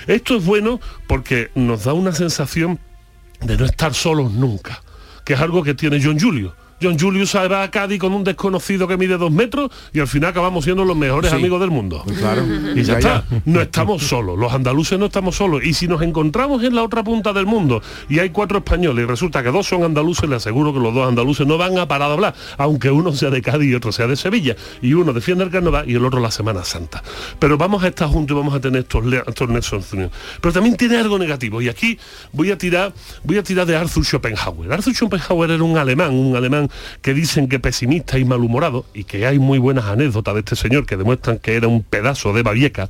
[0.07, 2.79] Esto es bueno porque nos da una sensación
[3.40, 4.83] de no estar solos nunca,
[5.24, 6.55] que es algo que tiene John Julio.
[6.83, 10.09] John Julio se va a Cádiz con un desconocido que mide dos metros y al
[10.09, 11.37] final acabamos siendo los mejores Sí.
[11.37, 12.05] amigos del mundo.
[12.19, 12.43] Claro.
[12.75, 13.25] Y ya, Ya, está.
[13.31, 13.41] ya.
[13.45, 15.65] No estamos solos, los andaluces no estamos solos.
[15.65, 19.07] Y si nos encontramos en la otra punta del mundo y hay cuatro españoles y
[19.07, 22.09] resulta que dos son andaluces, le aseguro que los dos andaluces no van a parar
[22.09, 24.57] de hablar, aunque uno sea de Cádiz y otro sea de Sevilla.
[24.83, 27.03] Y uno defiende el carnaval y el otro la Semana Santa.
[27.39, 29.87] Pero vamos a estar juntos y vamos a tener estos, estos nexos.
[30.41, 31.63] Pero también tiene algo negativo.
[31.63, 31.99] Y aquí
[32.33, 34.73] voy a tirar, voy a tirar de Arthur Schopenhauer.
[34.73, 36.63] Arthur Schopenhauer era un alemán, un alemán
[37.03, 40.87] que dicen que pesimista y malhumorado, y que hay muy buenas anécdotas de este señor
[40.87, 42.88] que demuestran que era un pedazo de babieca,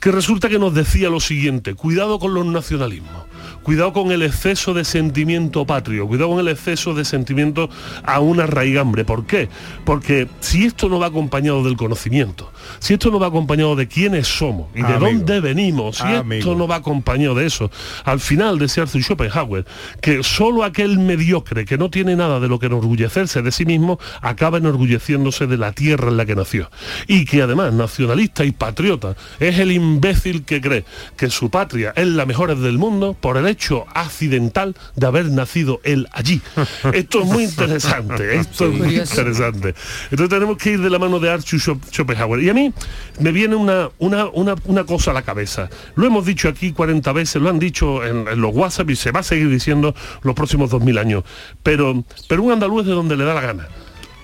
[0.00, 3.24] que resulta que nos decía lo siguiente, cuidado con los nacionalismos,
[3.62, 7.68] cuidado con el exceso de sentimiento patrio, cuidado con el exceso de sentimiento
[8.04, 9.04] a una raigambre.
[9.04, 9.48] ¿Por qué?
[9.84, 14.28] Porque si esto no va acompañado del conocimiento, si esto no va acompañado de quiénes
[14.28, 15.00] somos y de Amigo.
[15.00, 16.40] dónde venimos, si Amigo.
[16.40, 17.70] esto no va acompañado de eso,
[18.04, 19.64] al final decía Arthur Schopenhauer
[20.00, 23.98] que solo aquel mediocre que no tiene nada de lo que enorgullecerse de sí mismo
[24.20, 26.70] acaba enorgulleciéndose de la tierra en la que nació.
[27.06, 30.84] Y que además nacionalista y patriota es el imbécil que cree
[31.16, 35.80] que su patria es la mejor del mundo por el hecho accidental de haber nacido
[35.84, 36.40] él allí.
[36.92, 39.74] Esto es muy interesante, esto es muy interesante.
[40.10, 42.42] Entonces tenemos que ir de la mano de Arthur Schopenhauer.
[42.42, 42.72] Y a mí
[43.20, 45.68] me viene una, una, una, una cosa a la cabeza.
[45.94, 49.10] Lo hemos dicho aquí 40 veces, lo han dicho en, en los WhatsApp y se
[49.10, 51.24] va a seguir diciendo los próximos 2000 años.
[51.62, 53.68] Pero, pero un andaluz de donde le da la gana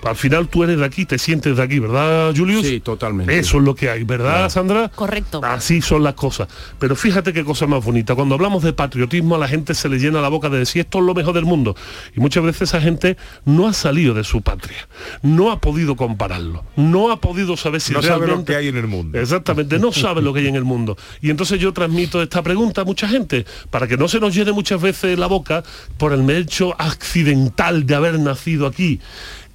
[0.03, 2.65] al final tú eres de aquí, te sientes de aquí, ¿verdad, Julius?
[2.65, 3.37] Sí, totalmente.
[3.37, 4.89] Eso es lo que hay, ¿verdad, Sandra?
[4.89, 5.41] Correcto.
[5.43, 6.47] Así son las cosas.
[6.79, 8.15] Pero fíjate qué cosa más bonita.
[8.15, 10.99] Cuando hablamos de patriotismo, a la gente se le llena la boca de decir esto
[10.99, 11.75] es lo mejor del mundo.
[12.15, 14.87] Y muchas veces esa gente no ha salido de su patria,
[15.21, 18.53] no ha podido compararlo, no ha podido saber si no sabe realmente...
[18.53, 19.19] lo que hay en el mundo.
[19.19, 20.97] Exactamente, no sabe lo que hay en el mundo.
[21.21, 24.51] Y entonces yo transmito esta pregunta a mucha gente, para que no se nos llene
[24.51, 25.63] muchas veces la boca
[25.97, 28.99] por el hecho accidental de haber nacido aquí.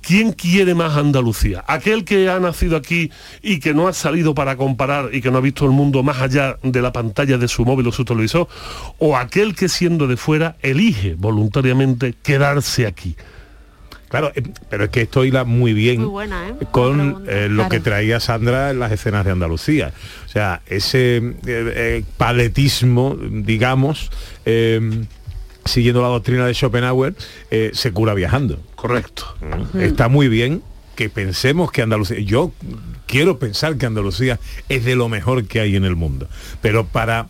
[0.07, 1.65] ¿Quién quiere más Andalucía?
[1.67, 3.11] ¿Aquel que ha nacido aquí
[3.43, 6.21] y que no ha salido para comparar y que no ha visto el mundo más
[6.21, 8.47] allá de la pantalla de su móvil o su televisor?
[8.99, 13.17] ¿O aquel que siendo de fuera elige voluntariamente quedarse aquí?
[14.09, 16.55] Claro, eh, pero es que esto hila muy bien Muy buena, ¿eh?
[16.71, 17.71] con eh, lo Claro.
[17.71, 19.93] que traía Sandra en las escenas de Andalucía.
[20.27, 24.11] O sea, ese eh, eh, paletismo, digamos,
[24.45, 24.81] eh,
[25.65, 27.15] siguiendo la doctrina de Schopenhauer,
[27.51, 28.61] eh, se cura viajando.
[28.75, 29.35] Correcto.
[29.79, 30.63] Está muy bien
[30.95, 32.53] que pensemos que Andalucía, yo
[33.07, 36.29] quiero pensar que Andalucía es de lo mejor que hay en el mundo,
[36.61, 37.29] pero para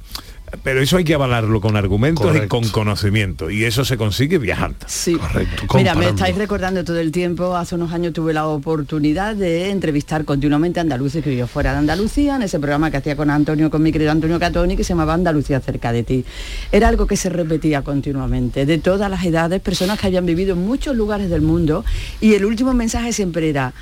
[0.62, 2.44] pero eso hay que avalarlo con argumentos Correcto.
[2.44, 4.78] y con conocimiento y eso se consigue viajando.
[4.86, 5.14] Sí.
[5.14, 5.66] Correcto.
[5.74, 10.24] Mira, me estáis recordando todo el tiempo, hace unos años tuve la oportunidad de entrevistar
[10.24, 13.70] continuamente a andaluces que yo fuera de Andalucía, en ese programa que hacía con Antonio,
[13.70, 16.24] con mi querido Antonio Catoni, que se llamaba Andalucía cerca de ti.
[16.72, 20.64] Era algo que se repetía continuamente, de todas las edades, personas que habían vivido en
[20.64, 21.84] muchos lugares del mundo,
[22.20, 23.72] y el último mensaje siempre era,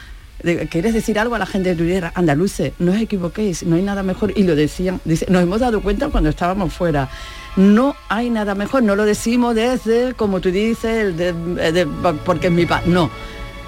[0.70, 2.12] ¿quieres decir algo a la gente de tu tierra?
[2.14, 4.32] Andaluces, no os equivoquéis, no hay nada mejor.
[4.36, 7.08] Y lo decían, dice, nos hemos dado cuenta cuando estábamos fuera.
[7.56, 11.86] No hay nada mejor, no lo decimos desde, como tú dices, de- de-
[12.24, 12.86] porque es mi paz.
[12.86, 13.10] No.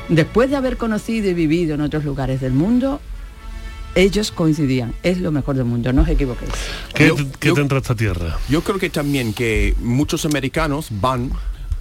[0.09, 3.01] Después de haber conocido y vivido en otros lugares del mundo,
[3.95, 6.51] ellos coincidían, es lo mejor del mundo, no os equivoquéis.
[6.95, 8.37] ¿Qué, Yo- qué yo- tendrá esta tierra?
[8.49, 11.31] Yo creo que también que muchos americanos van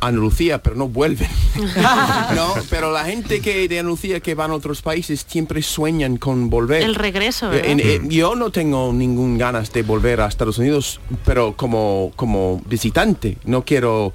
[0.03, 1.29] a Andalucía pero no vuelven.
[2.35, 6.49] no, pero la gente que de Andalucía que van a otros países siempre sueñan con
[6.49, 6.83] volver.
[6.83, 11.55] El regreso, Eh, eh, yo no tengo ningún ganas de volver a Estados Unidos, pero
[11.55, 14.13] como, como visitante, no quiero...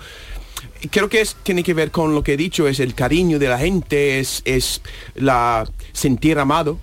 [0.91, 3.49] Creo que es, tiene que ver con lo que he dicho, es el cariño de
[3.49, 4.81] la gente, es, es
[5.17, 6.79] la sentir amado.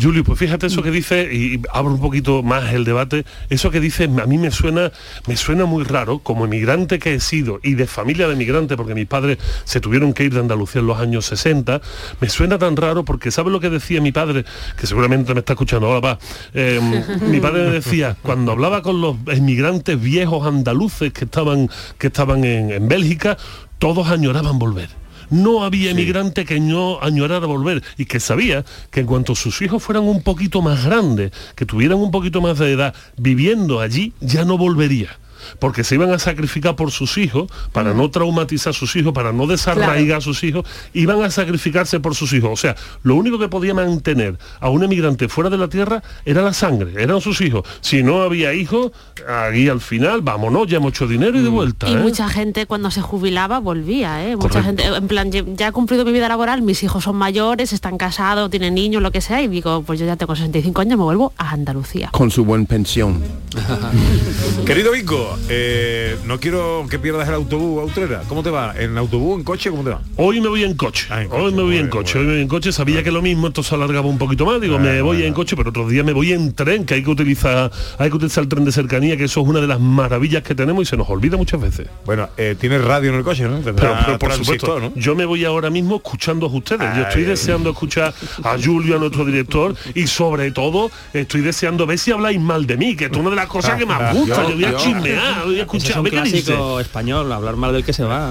[0.00, 3.80] Julio, pues fíjate eso que dice, y abro un poquito más el debate, eso que
[3.80, 4.92] dice a mí me suena,
[5.26, 8.94] me suena muy raro, como emigrante que he sido y de familia de emigrante, porque
[8.94, 11.80] mis padres se tuvieron que ir de Andalucía en los años 60,
[12.20, 14.44] me suena tan raro porque ¿sabe lo que decía mi padre?
[14.78, 16.18] Que seguramente me está escuchando, hola pa.
[16.52, 16.80] Eh,
[17.28, 22.44] mi padre me decía, cuando hablaba con los emigrantes viejos andaluces que estaban, que estaban
[22.44, 23.36] en, en Bélgica,
[23.78, 25.03] todos añoraban volver.
[25.34, 29.82] No había emigrante que no añorara volver y que sabía que en cuanto sus hijos
[29.82, 34.44] fueran un poquito más grandes, que tuvieran un poquito más de edad, viviendo allí, ya
[34.44, 35.18] no volvería.
[35.58, 39.32] Porque se iban a sacrificar por sus hijos, para no traumatizar a sus hijos, para
[39.32, 42.50] no desarraigar a sus hijos, iban a sacrificarse por sus hijos.
[42.52, 46.42] O sea, lo único que podía mantener a un emigrante fuera de la tierra era
[46.42, 47.62] la sangre, eran sus hijos.
[47.80, 48.92] Si no había hijos,
[49.28, 51.88] ahí al final, vámonos, ya hemos hecho dinero y de vuelta.
[51.88, 51.98] Y ¿eh?
[51.98, 54.36] mucha gente cuando se jubilaba volvía, ¿eh?
[54.36, 54.82] Mucha Correcto.
[54.82, 57.96] gente, en plan, ya ya he cumplido mi vida laboral, mis hijos son mayores, están
[57.98, 61.04] casados, tienen niños, lo que sea, y digo, pues yo ya tengo 65 años, me
[61.04, 62.10] vuelvo a Andalucía.
[62.12, 63.22] Con su buen pensión.
[64.66, 68.22] Querido Vico, eh, no quiero que pierdas el autobús, Autrera.
[68.28, 68.74] ¿Cómo te va?
[68.78, 69.70] ¿En autobús, en coche?
[69.70, 70.00] ¿Cómo te va?
[70.16, 71.06] Hoy me voy en coche.
[71.10, 72.18] Ah, en coche, hoy me voy en coche.
[72.18, 72.72] Hoy me voy en coche.
[72.72, 74.60] Sabía que lo mismo esto se alargaba un poquito más.
[74.60, 77.02] Digo, me Bueno, voy en coche, pero otros días me voy en tren, que hay
[77.02, 79.80] que utilizar, hay que utilizar el tren de cercanía, que eso es una de las
[79.80, 81.88] maravillas que tenemos y se nos olvida muchas veces.
[82.04, 83.58] Bueno, eh, tienes radio en el coche, ¿no?
[83.60, 84.92] Pero, por supuesto, ¿no?
[84.94, 86.88] yo me voy ahora mismo escuchando a ustedes.
[86.96, 91.98] Yo estoy deseando escuchar a Julio, a nuestro director, y sobre todo estoy deseando ver
[91.98, 94.42] si habláis mal de mí, que es una de las cosas que más gusta.
[94.48, 96.00] Yo- voy a chismear, voy a Ese es escuchar.
[96.00, 98.30] un clásico español, hablar mal del que se va.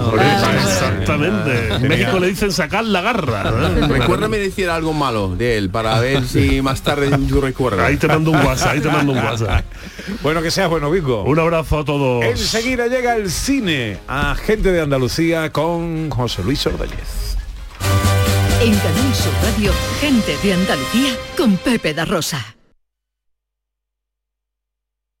[0.62, 1.74] Exactamente.
[1.74, 3.44] En México le dicen sacar la garra.
[3.50, 3.86] ¿eh?
[3.88, 7.84] Recuérdame decir algo malo de él para ver si más tarde yo recuerdo.
[7.84, 9.64] Ahí te mando un WhatsApp, ahí te mando un WhatsApp.
[10.22, 11.22] Bueno, que seas bueno, Vico.
[11.22, 12.24] Un abrazo a todos.
[12.24, 17.36] Enseguida llega el cine a gente de Andalucía con José Luis Ordóñez.
[18.62, 22.54] En Canal Sur Radio, gente de Andalucía con Pepe da Rosa.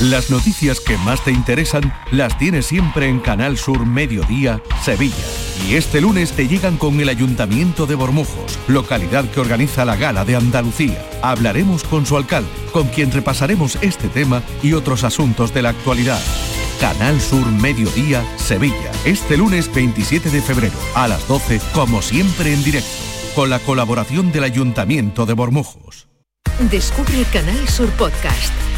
[0.00, 5.24] Las noticias que más te interesan las tienes siempre en Canal Sur Mediodía, Sevilla.
[5.66, 10.26] Y este lunes te llegan con el Ayuntamiento de Bormujos, localidad que organiza la Gala
[10.26, 11.02] de Andalucía.
[11.22, 16.20] Hablaremos con su alcalde, con quien repasaremos este tema y otros asuntos de la actualidad.
[16.78, 18.92] Canal Sur Mediodía, Sevilla.
[19.06, 22.90] Este lunes 27 de febrero, a las 12, como siempre en directo,
[23.34, 26.06] con la colaboración del Ayuntamiento de Bormujos.
[26.70, 28.52] Descubre Canal Sur Podcast.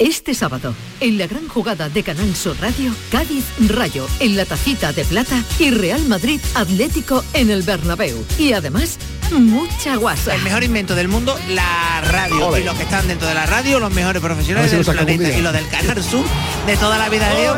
[0.00, 4.92] Este sábado, en la gran jugada de Canal Sur Radio, Cádiz Rayo en la tacita
[4.92, 8.16] de plata y Real Madrid Atlético en el Bernabéu.
[8.38, 8.96] Y además,
[9.32, 10.34] mucha guasa.
[10.34, 12.56] El mejor invento del mundo, la radio.
[12.58, 15.36] Y los que están dentro de la radio, los mejores profesionales del planeta.
[15.36, 16.24] Y los del Canal Sur
[16.66, 17.56] de toda la vida de Dios.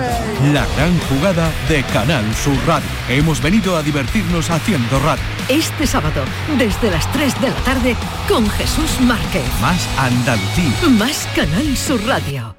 [0.52, 2.88] La gran jugada de Canal Sur Radio.
[3.08, 5.22] Hemos venido a divertirnos haciendo radio.
[5.48, 6.22] Este sábado,
[6.58, 7.96] desde las 3 de la tarde,
[8.28, 9.42] con Jesús Márquez.
[9.60, 10.88] Más Andalucía.
[10.98, 12.56] Más Canal Sur Radio.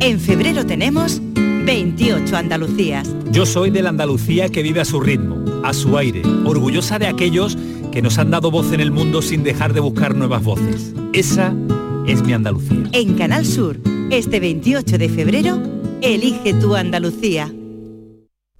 [0.00, 1.20] En febrero tenemos
[1.66, 3.08] 28 Andalucías.
[3.30, 7.08] Yo soy de la Andalucía que vive a su ritmo, a su aire, orgullosa de
[7.08, 7.56] aquellos
[7.96, 10.92] que nos han dado voz en el mundo sin dejar de buscar nuevas voces.
[11.14, 11.54] Esa
[12.06, 12.90] es mi Andalucía.
[12.92, 13.80] En Canal Sur,
[14.10, 15.62] este 28 de febrero,
[16.02, 17.50] elige tu Andalucía.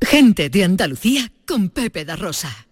[0.00, 2.66] Gente de Andalucía con Pepe da Rosa.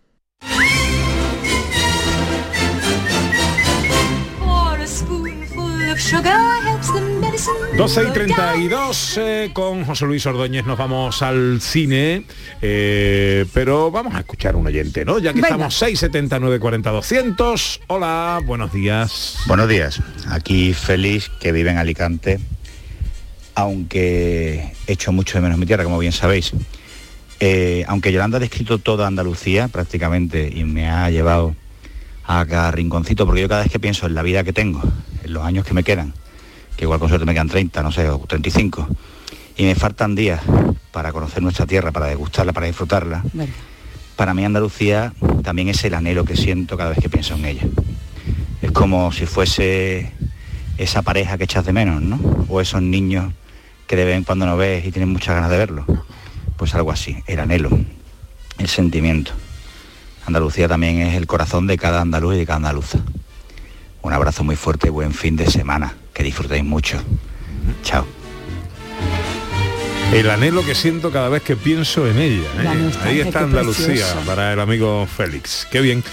[7.77, 12.25] 12 y 32 eh, con José Luis Ordóñez nos vamos al cine,
[12.63, 15.19] eh, pero vamos a escuchar un oyente, ¿no?
[15.19, 15.49] Ya que Venga.
[15.49, 17.81] estamos 679 40 200.
[17.89, 19.39] Hola, buenos días.
[19.47, 20.01] Buenos días.
[20.29, 22.39] Aquí feliz que vive en Alicante,
[23.57, 26.53] aunque echo mucho de menos mi tierra, como bien sabéis.
[27.41, 31.57] Eh, aunque Yolanda ha descrito toda Andalucía prácticamente y me ha llevado
[32.25, 34.81] a cada rinconcito, porque yo cada vez que pienso en la vida que tengo,
[35.25, 36.15] en los años que me quedan,
[36.77, 38.89] que igual con suerte me quedan 30, no sé, o 35,
[39.57, 40.41] y me faltan días
[40.91, 43.23] para conocer nuestra tierra, para degustarla, para disfrutarla,
[44.17, 47.63] para mí Andalucía también es el anhelo que siento cada vez que pienso en ella.
[48.63, 50.13] Es como si fuese
[50.79, 52.19] esa pareja que echas de menos, ¿no?
[52.49, 53.33] O esos niños
[53.87, 55.85] que de vez en cuando no ves y tienes muchas ganas de verlo.
[56.57, 57.71] Pues algo así, el anhelo,
[58.59, 59.33] el sentimiento.
[60.27, 62.99] Andalucía también es el corazón de cada andaluz y de cada andaluza.
[64.03, 65.95] Un abrazo muy fuerte y buen fin de semana.
[66.15, 67.03] Que disfrutéis mucho.
[67.83, 68.07] Chao.
[70.13, 72.49] El anhelo que siento cada vez que pienso en ella.
[72.63, 72.91] ¿eh?
[73.03, 74.21] Ahí está Andalucía precioso.
[74.25, 75.67] para el amigo Félix.
[75.71, 76.05] Qué bien.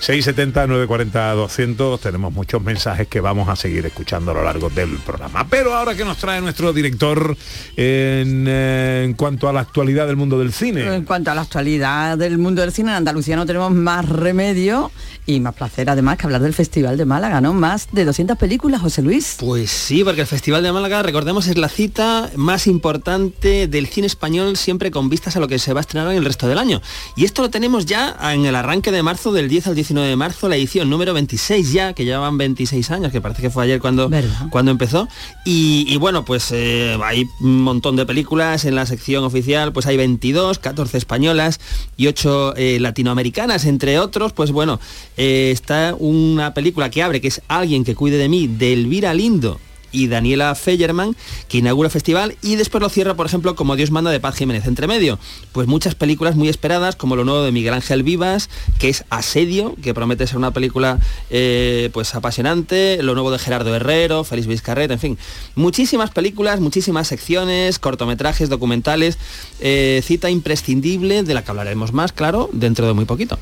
[0.00, 4.90] 670 940 200 tenemos muchos mensajes que vamos a seguir escuchando a lo largo del
[4.98, 5.46] programa.
[5.48, 7.36] Pero ahora que nos trae nuestro director
[7.76, 10.94] en, eh, en cuanto a la actualidad del mundo del cine.
[10.94, 14.90] En cuanto a la actualidad del mundo del cine, en Andalucía no tenemos más remedio
[15.26, 17.52] y más placer además que hablar del Festival de Málaga, ¿no?
[17.52, 19.36] Más de 200 películas, José Luis.
[19.38, 24.06] Pues sí, porque el Festival de Málaga, recordemos, es la cita más importante del cine
[24.06, 26.58] español siempre con vistas a lo que se va a estrenar en el resto del
[26.58, 26.80] año.
[27.14, 30.16] Y esto lo tenemos ya en el arranque de marzo, del 10 al 19 de
[30.16, 33.80] marzo, la edición número 26 ya, que llevan 26 años, que parece que fue ayer
[33.80, 34.10] cuando,
[34.50, 35.08] cuando empezó.
[35.46, 39.86] Y, y bueno, pues eh, hay un montón de películas en la sección oficial, pues
[39.86, 41.58] hay 22, 14 españolas
[41.96, 44.78] y 8 eh, latinoamericanas, entre otros, pues bueno,
[45.16, 49.14] eh, está una película que abre, que es Alguien que cuide de mí, de Elvira
[49.14, 49.58] Lindo
[49.92, 51.16] y Daniela Feyerman,
[51.48, 54.36] que inaugura el festival y después lo cierra, por ejemplo, como Dios manda de Paz
[54.36, 54.66] Jiménez.
[54.66, 55.18] Entre medio,
[55.52, 59.74] pues muchas películas muy esperadas, como lo nuevo de Miguel Ángel Vivas, que es Asedio,
[59.82, 60.98] que promete ser una película
[61.30, 65.18] eh, pues apasionante, lo nuevo de Gerardo Herrero, Félix Vizcarret, en fin,
[65.54, 69.18] muchísimas películas, muchísimas secciones, cortometrajes, documentales,
[69.60, 73.38] eh, cita imprescindible de la que hablaremos más, claro, dentro de muy poquito.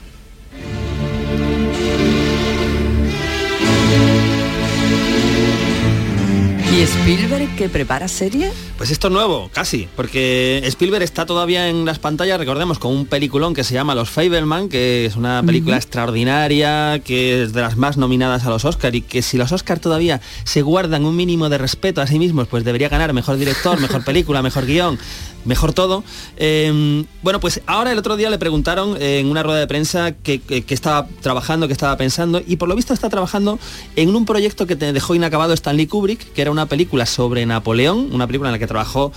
[6.73, 8.51] ¿Y Spielberg que prepara serie?
[8.77, 13.07] Pues esto es nuevo, casi, porque Spielberg está todavía en las pantallas, recordemos, con un
[13.07, 17.77] peliculón que se llama Los Fableman, que es una película extraordinaria, que es de las
[17.77, 21.49] más nominadas a los Oscar y que si los Oscar todavía se guardan un mínimo
[21.49, 24.99] de respeto a sí mismos, pues debería ganar mejor director, mejor película, mejor guion,
[25.47, 26.05] mejor todo.
[26.37, 30.65] Eh, bueno, pues ahora el otro día le preguntaron en una rueda de prensa que
[30.69, 33.59] estaba trabajando, que estaba pensando, y por lo visto está trabajando
[33.97, 38.11] en un proyecto que te dejó inacabado Stanley Kubrick, que era una película sobre Napoleón,
[38.13, 39.13] una película en la que trabajó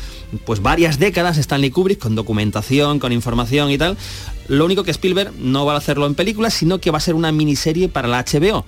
[0.46, 3.98] pues varias décadas Stanley Kubrick, con documentación, con información y tal.
[4.48, 7.14] Lo único que Spielberg no va a hacerlo en película, sino que va a ser
[7.14, 8.66] una miniserie para la HBO.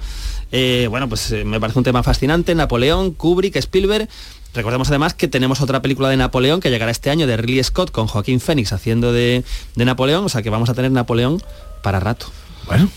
[0.52, 2.54] Eh, bueno, pues eh, me parece un tema fascinante.
[2.54, 4.08] Napoleón, Kubrick, Spielberg.
[4.54, 7.92] Recordemos además que tenemos otra película de Napoleón que llegará este año de Ridley Scott
[7.92, 9.44] con Joaquín Phoenix haciendo de,
[9.76, 11.42] de Napoleón, o sea que vamos a tener Napoleón
[11.82, 12.28] para rato.
[12.66, 12.90] Bueno,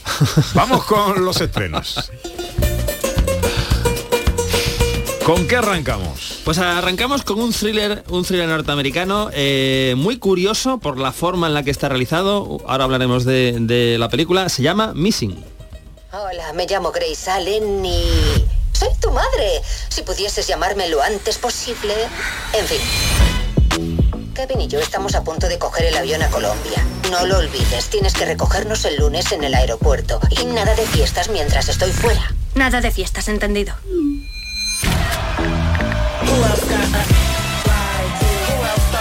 [0.54, 2.10] vamos con los estrenos.
[5.24, 6.40] ¿Con qué arrancamos?
[6.44, 11.54] Pues arrancamos con un thriller, un thriller norteamericano eh, muy curioso por la forma en
[11.54, 12.58] la que está realizado.
[12.66, 14.50] Ahora hablaremos de, de la película.
[14.50, 15.42] Se llama Missing.
[16.12, 18.04] Hola, me llamo Grace Allen y...
[18.74, 19.62] Soy tu madre.
[19.88, 21.94] Si pudieses llamarme lo antes posible...
[22.52, 22.80] En fin.
[24.34, 26.84] Kevin y yo estamos a punto de coger el avión a Colombia.
[27.10, 30.20] No lo olvides, tienes que recogernos el lunes en el aeropuerto.
[30.30, 32.34] Y nada de fiestas mientras estoy fuera.
[32.54, 33.74] Nada de fiestas, entendido.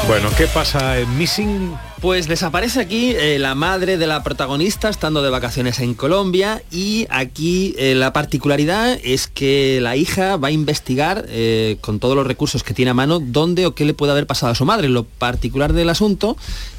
[0.07, 1.75] Bueno, ¿qué pasa en Missing?
[2.03, 7.07] Pues desaparece aquí eh, la madre de la protagonista estando de vacaciones en Colombia y
[7.09, 12.27] aquí eh, la particularidad es que la hija va a investigar eh, con todos los
[12.27, 14.89] recursos que tiene a mano dónde o qué le puede haber pasado a su madre.
[14.89, 16.35] Lo particular del asunto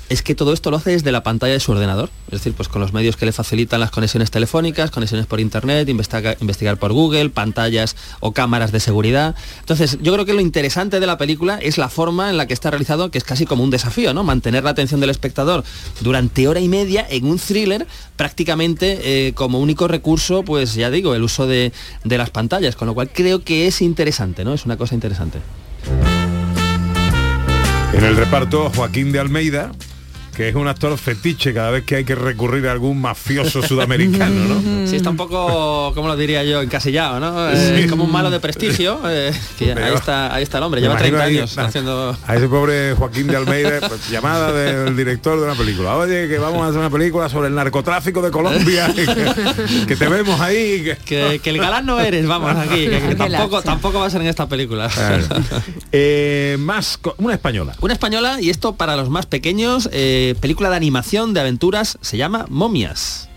[0.08, 2.68] es que todo esto lo hace desde la pantalla de su ordenador, es decir, pues
[2.68, 6.92] con los medios que le facilitan las conexiones telefónicas, conexiones por internet, investiga- investigar por
[6.92, 9.34] Google, pantallas o cámaras de seguridad.
[9.60, 12.54] Entonces, yo creo que lo interesante de la película es la forma en la que
[12.54, 14.24] está realizado, que es casi como un desafío, ¿no?
[14.24, 15.64] Mantener la atención del espectador
[16.00, 17.86] durante hora y media en un thriller
[18.16, 21.72] prácticamente eh, como único recurso, pues ya digo, el uso de,
[22.04, 24.54] de las pantallas, con lo cual creo que es interesante, ¿no?
[24.54, 25.38] Es una cosa interesante.
[27.92, 29.70] En el reparto, Joaquín de Almeida,
[30.34, 34.34] que es un actor fetiche cada vez que hay que recurrir a algún mafioso sudamericano,
[34.46, 34.86] ¿no?
[34.88, 36.60] Sí, está un poco, ¿cómo lo diría yo?
[36.62, 37.50] Encasillado, ¿no?
[37.50, 37.88] Eh, Sí.
[37.88, 39.00] como un malo de prestigio.
[39.08, 42.16] eh, que ahí, está, ahí está el hombre, lleva imagino 30 ahí, años na- haciendo...
[42.26, 45.96] A ese pobre Joaquín de Almeida, pues, llamada del director de una película.
[45.96, 50.08] Oye, que vamos a hacer una película sobre el narcotráfico de Colombia, que, que te
[50.08, 50.82] vemos ahí.
[50.82, 50.96] Que...
[51.04, 54.20] Que, que el galán no eres, vamos, aquí, que, que tampoco, tampoco va a ser
[54.20, 54.88] en esta película.
[54.88, 55.24] Claro.
[55.92, 57.74] Eh, más, una española.
[57.80, 62.16] Una española, y esto para los más pequeños, eh, película de animación de aventuras, se
[62.16, 63.28] llama Momias.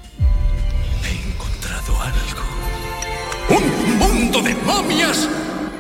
[3.50, 5.28] ¡Un mundo de momias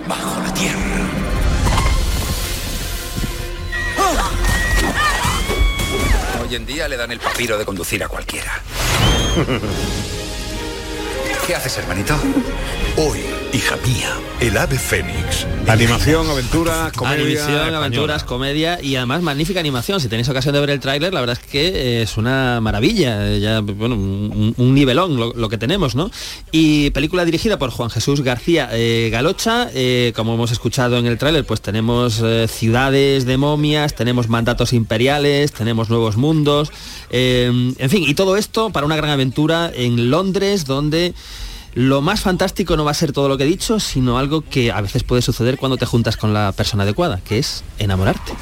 [0.07, 1.07] bajo la tierra!
[6.41, 8.61] Hoy en día le dan el papiro de conducir a cualquiera.
[11.45, 12.15] ¿Qué haces, hermanito?
[12.97, 13.21] Hoy,
[13.57, 15.47] hija mía, el ave fénix.
[15.67, 17.23] Animación, aventura, comedia.
[17.23, 17.77] Animación, española.
[17.79, 19.99] aventuras, comedia y además magnífica animación.
[19.99, 23.27] Si tenéis ocasión de ver el tráiler, la verdad es que eh, es una maravilla,
[23.27, 26.11] eh, ya bueno, un, un nivelón lo, lo que tenemos, ¿no?
[26.51, 31.17] Y película dirigida por Juan Jesús García eh, Galocha, eh, como hemos escuchado en el
[31.17, 36.71] tráiler, pues tenemos eh, ciudades de momias, tenemos mandatos imperiales, tenemos nuevos mundos,
[37.09, 41.15] eh, en fin, y todo esto para una gran aventura en Londres, donde
[41.73, 44.71] lo más fantástico no va a ser todo lo que he dicho, sino algo que
[44.71, 48.33] a veces puede suceder cuando te juntas con la persona adecuada, que es enamorarte.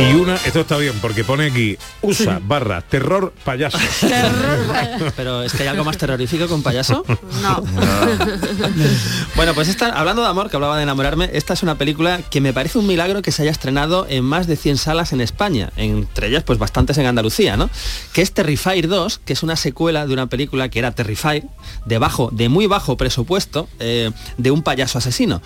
[0.00, 3.78] Y una, esto está bien, porque pone aquí, USA barra terror payaso.
[5.14, 7.04] Pero es que hay algo más terrorífico que un payaso.
[7.42, 7.62] No.
[9.36, 12.40] Bueno, pues esta, hablando de amor, que hablaba de enamorarme, esta es una película que
[12.40, 15.72] me parece un milagro que se haya estrenado en más de 100 salas en España,
[15.76, 17.70] entre ellas pues bastantes en Andalucía, ¿no?
[18.12, 21.44] Que es Terrifier 2, que es una secuela de una película que era Terrifier,
[21.86, 25.40] de bajo, de muy bajo presupuesto, eh, de un payaso asesino.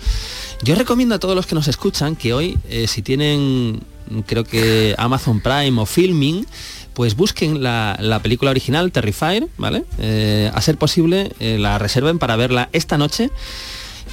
[0.61, 3.81] Yo recomiendo a todos los que nos escuchan que hoy, eh, si tienen,
[4.25, 6.45] creo que Amazon Prime o Filming,
[6.93, 9.83] pues busquen la, la película original, Terrifier, ¿vale?
[9.99, 13.29] Eh, a ser posible, eh, la reserven para verla esta noche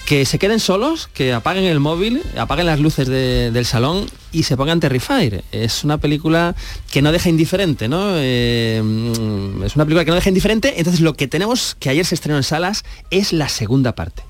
[0.06, 4.42] que se queden solos, que apaguen el móvil, apaguen las luces de- del salón y
[4.42, 5.44] se pongan Terrifier.
[5.52, 6.56] Es una película
[6.90, 8.14] que no deja indiferente, ¿no?
[8.16, 8.78] Eh,
[9.64, 10.74] es una película que no deja indiferente.
[10.78, 14.24] Entonces lo que tenemos, que ayer se estrenó en salas, es la segunda parte.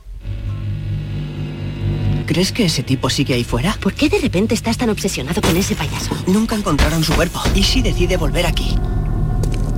[2.33, 3.77] ¿Crees que ese tipo sigue ahí fuera?
[3.79, 6.17] ¿Por qué de repente estás tan obsesionado con ese payaso?
[6.27, 7.43] Nunca encontraron su cuerpo.
[7.55, 8.75] ¿Y si decide volver aquí?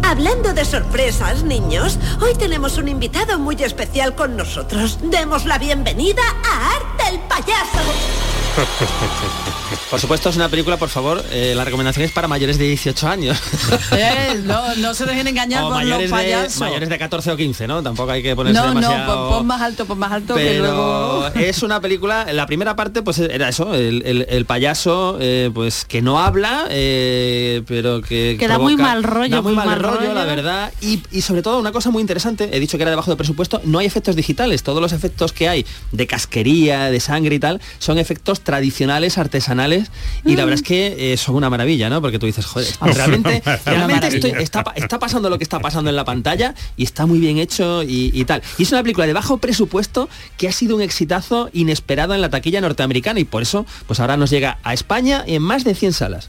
[0.05, 5.00] Hablando de sorpresas, niños, hoy tenemos un invitado muy especial con nosotros.
[5.02, 8.43] Demos la bienvenida a Art el Payaso.
[9.90, 13.09] Por supuesto es una película, por favor, eh, la recomendación es para mayores de 18
[13.09, 13.38] años.
[13.96, 16.61] Eh, no, no se dejen engañar o por los mayores de, payasos.
[16.61, 17.82] mayores de 14 o 15, ¿no?
[17.82, 18.98] Tampoco hay que ponerse no, demasiado...
[18.98, 21.26] no, pon, pon más alto, pon más alto, que pero luego...
[21.34, 25.84] es una película la primera parte pues era eso el, el- el payaso eh, pues
[25.84, 29.80] que no habla pero que Que da muy mal rollo, da muy muy mal mal
[29.80, 30.14] rollo, rollo.
[30.14, 33.11] la verdad y, y sobre todo una cosa muy interesante he dicho que era debajo
[33.11, 37.36] de presupuesto no hay efectos digitales todos los efectos que hay de casquería de sangre
[37.36, 39.90] y tal son efectos tradicionales artesanales
[40.24, 43.42] y la verdad es que eh, son una maravilla no porque tú dices joder realmente
[43.66, 47.18] realmente estoy- está, está pasando lo que está pasando en la pantalla y está muy
[47.18, 48.42] bien hecho y, y tal.
[48.59, 52.28] Y es una película de bajo presupuesto que ha sido un exitazo inesperado en la
[52.30, 55.92] taquilla norteamericana y por eso pues ahora nos llega a España en más de 100
[55.95, 56.28] salas.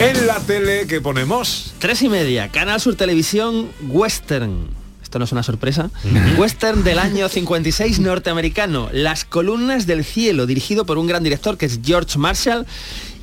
[0.00, 1.74] En la tele que ponemos.
[1.78, 4.66] Tres y media, Canal Sur Televisión Western.
[5.12, 5.90] Esto no es una sorpresa.
[6.38, 8.88] Western del año 56 norteamericano.
[8.92, 12.66] Las columnas del cielo, dirigido por un gran director que es George Marshall.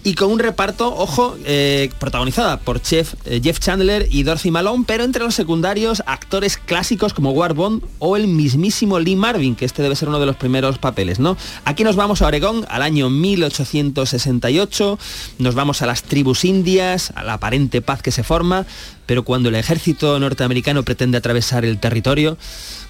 [0.03, 4.85] Y con un reparto, ojo, eh, protagonizada por Jeff, eh, Jeff Chandler y Dorothy Malone,
[4.87, 9.65] pero entre los secundarios, actores clásicos como War Bond o el mismísimo Lee Marvin, que
[9.65, 11.35] este debe ser uno de los primeros papeles, ¿no?
[11.65, 14.97] Aquí nos vamos a Oregón, al año 1868,
[15.39, 18.65] nos vamos a las tribus indias, a la aparente paz que se forma,
[19.05, 22.37] pero cuando el ejército norteamericano pretende atravesar el territorio,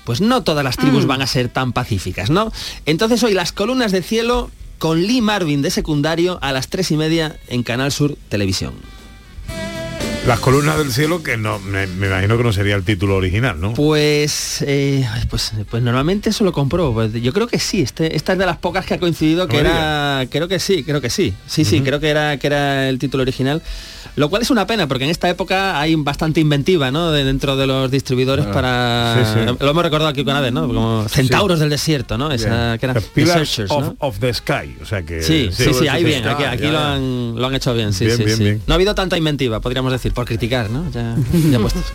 [0.04, 1.08] pues no todas las tribus Mm.
[1.08, 2.52] van a ser tan pacíficas, ¿no?
[2.86, 6.98] Entonces hoy las columnas del cielo con Lee Marvin de secundario a las tres y
[6.98, 8.99] media en Canal Sur Televisión.
[10.28, 13.60] Las columnas del cielo, que no, me, me imagino que no sería el título original,
[13.60, 13.74] ¿no?
[13.74, 16.94] Pues, eh, pues, pues normalmente eso lo compro.
[16.94, 17.82] Pues yo creo que sí.
[17.82, 20.28] Este, esta es de las pocas que ha coincidido que No era.
[20.30, 21.34] Creo que sí, creo que sí.
[21.48, 23.64] Sí, sí, creo que era, que era el título original.
[24.16, 27.12] Lo cual es una pena, porque en esta época hay bastante inventiva, ¿no?
[27.12, 29.16] De- dentro de los distribuidores Ah, para.
[29.34, 29.56] sí, sí.
[29.60, 30.68] Lo hemos recordado aquí una vez, ¿no?
[30.68, 32.32] Como centauros del desierto, ¿no?
[32.32, 33.96] Esa, que eran researchers, of, ¿no?
[34.00, 34.76] of the Sky.
[34.82, 35.24] O sea que.
[35.24, 38.24] Sí, sí, sí, ahí bien, aquí, lo, han, lo han hecho bien, sí, Bien, sí,
[38.26, 38.44] bien, sí.
[38.44, 38.62] bien.
[38.68, 40.90] No ha habido tanta inventiva, podríamos decir, por criticar, ¿no?
[40.92, 41.16] Ya,
[41.52, 41.94] ya puestos.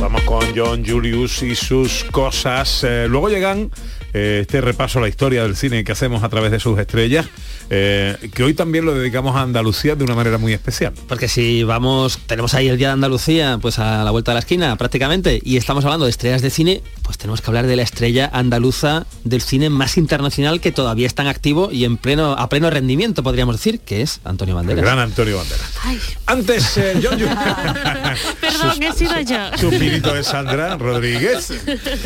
[0.00, 2.84] Vamos con John Julius y sus cosas.
[2.84, 3.70] Eh, luego llegan
[4.16, 7.26] eh, este repaso a la historia del cine que hacemos a través de sus estrellas,
[7.68, 10.94] eh, que hoy también lo dedicamos a Andalucía de una manera muy especial.
[11.06, 14.38] Porque si vamos, tenemos ahí el Día de Andalucía, pues a la vuelta de la
[14.38, 17.82] esquina prácticamente, y estamos hablando de estrellas de cine, pues tenemos que hablar de la
[17.82, 22.48] estrella andaluza del cine más internacional que todavía está en activo y en pleno, a
[22.48, 24.82] pleno rendimiento, podríamos decir, que es Antonio El Banderas.
[24.82, 25.72] gran Antonio Banderas.
[26.24, 27.30] Antes, eh, John Julius.
[28.40, 29.58] Perdón, he sido yo.
[29.58, 31.52] Suspirito de Sandra Rodríguez.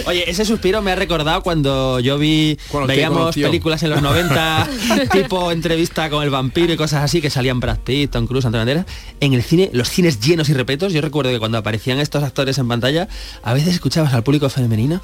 [0.06, 4.68] Oye, ese suspiro me ha recordado cuando yo vi, Cuando veíamos películas en los 90,
[5.12, 8.66] tipo entrevista con el vampiro y cosas así, que salían Brad Pitt, Tom Cruise, Antonio
[8.66, 8.86] Banderas.
[9.20, 12.58] En el cine, los cines llenos y repletos, yo recuerdo que cuando aparecían estos actores
[12.58, 13.08] en pantalla,
[13.42, 15.00] a veces escuchabas al público femenino.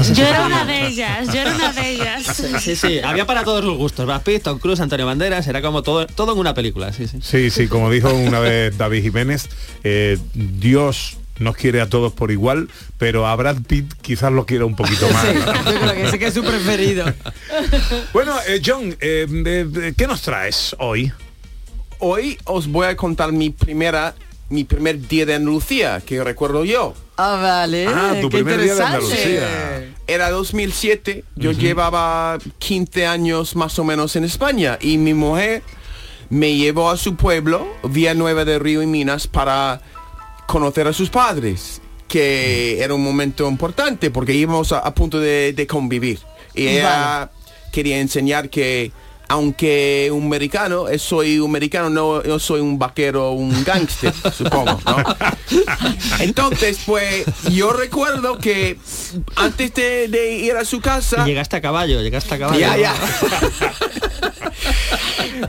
[0.00, 2.42] ese Yo era una de ellas, yo era una de ellas.
[2.60, 4.06] Sí, sí, había para todos los gustos.
[4.06, 7.18] Brad Pitt, Tom Cruise, Antonio Banderas, era como todo, todo en una película, sí, sí.
[7.22, 9.48] Sí, sí, como dijo una vez David Jiménez,
[9.84, 12.68] eh, Dios nos quiere a todos por igual,
[12.98, 15.24] pero a Brad Pitt quizás lo quiera un poquito más.
[15.34, 15.72] ¿no?
[15.72, 17.06] Yo creo que ese que es su preferido.
[18.12, 21.12] Bueno, eh, John, eh, ¿qué nos traes hoy?
[21.98, 24.14] Hoy os voy a contar mi primera
[24.48, 26.94] mi primer día de Andalucía, que recuerdo yo.
[27.16, 27.86] Ah, vale.
[27.88, 29.36] Ah, tu qué primer día de interesante.
[29.36, 29.94] Andalucía.
[30.06, 35.62] Era 2007, yo llevaba 15 años más o menos en España y mi mujer
[36.30, 39.80] me llevó a su pueblo, Villanueva de Río y Minas, para
[40.46, 45.52] conocer a sus padres, que era un momento importante porque íbamos a, a punto de,
[45.52, 46.20] de convivir.
[46.54, 47.30] Y ella
[47.72, 48.92] quería enseñar que
[49.28, 54.96] aunque un americano, eh, soy un americano, no, soy un vaquero, un gángster, supongo, ¿no?
[56.20, 58.78] Entonces, pues, yo recuerdo que
[59.34, 61.24] antes de, de ir a su casa...
[61.24, 62.60] Llegaste a caballo, llegaste a caballo.
[62.60, 62.94] Ya, ya.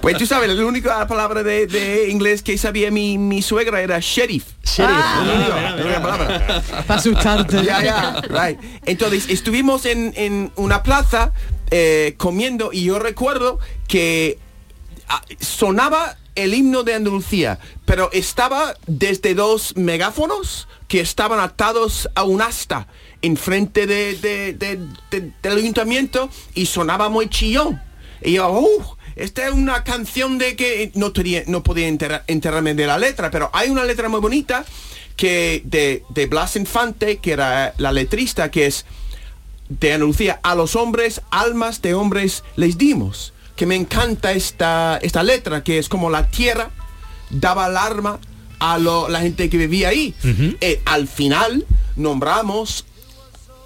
[0.01, 3.99] Pues tú sabes, la única palabra de, de inglés que sabía mi, mi suegra era
[3.99, 4.45] sheriff.
[4.63, 4.95] Sheriff.
[4.97, 5.73] Ah.
[5.77, 6.63] la única palabra.
[6.87, 7.63] Para asustarte.
[7.63, 8.59] Ya, ya, right.
[8.85, 11.31] Entonces estuvimos en, en una plaza
[11.71, 14.39] eh, comiendo y yo recuerdo que
[15.07, 22.23] ah, sonaba el himno de Andalucía, pero estaba desde dos megáfonos que estaban atados a
[22.23, 22.87] un asta
[23.21, 24.79] enfrente de, de- de-
[25.09, 27.81] de- del ayuntamiento y sonaba muy chillón.
[28.21, 32.87] Y yo, "Uh, esta es una canción de que no, tenía, no podía enterarme de
[32.87, 34.65] la letra, pero hay una letra muy bonita
[35.15, 38.85] que de, de Blas Infante, que era la letrista, que es
[39.69, 43.33] de Andalucía, a los hombres, almas de hombres les dimos.
[43.55, 46.69] Que me encanta esta, esta letra, que es como la tierra
[47.31, 48.19] daba alarma
[48.59, 50.13] a lo- la gente que vivía ahí.
[50.61, 51.65] Eh, al final
[51.95, 52.85] nombramos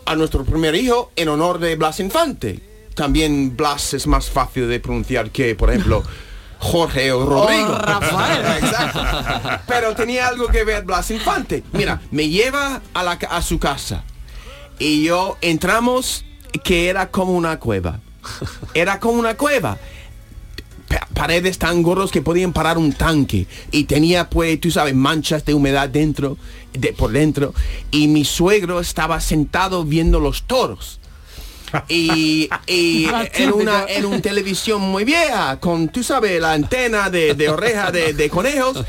[0.06, 2.62] a nuestro primer hijo en honor de Blas Infante.
[2.96, 6.04] También Blas es más fácil de pronunciar que, por ejemplo,
[6.60, 7.70] Jorge o Rodrigo.
[7.74, 8.46] O Rafael.
[8.64, 9.00] Exacto.
[9.68, 11.64] Pero tenía algo que ver Blas Infante.
[11.74, 14.04] Mira, me lleva a, la, ca- a su casa
[14.78, 16.26] y yo entramos
[16.64, 18.00] que era como una cueva.
[18.74, 19.78] Era como una cueva.
[20.88, 25.46] Pa- paredes tan gordos que podían parar un tanque y tenía pues tú sabes manchas
[25.46, 26.38] de humedad dentro
[26.74, 27.54] de por dentro
[27.92, 31.00] y mi suegro estaba sentado viendo los toros
[31.88, 37.10] y, y Ah, en una en un televisión muy vieja con tú sabes la antena
[37.10, 38.84] de, de oreja de, de conejos.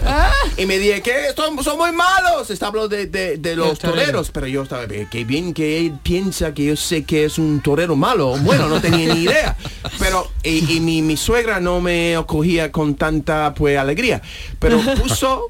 [0.56, 4.30] Y me dije que son, son muy malos está hablando de, de- de los toreros.
[4.30, 7.60] pero yo estaba "Eh, qué bien que él piensa que yo sé que es un
[7.62, 9.56] torero malo bueno no tenía ni idea.
[9.98, 14.22] Pero y, y mi, mi suegra no me acogía con tanta pues alegría.
[14.58, 15.48] Pero puso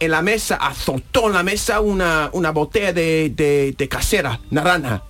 [0.00, 5.04] en la mesa azotó en la mesa una, una botella de, de, de casera naranja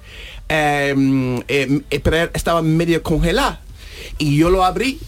[0.47, 3.61] pero estaba medio congelada
[4.19, 4.99] y yo lo abrí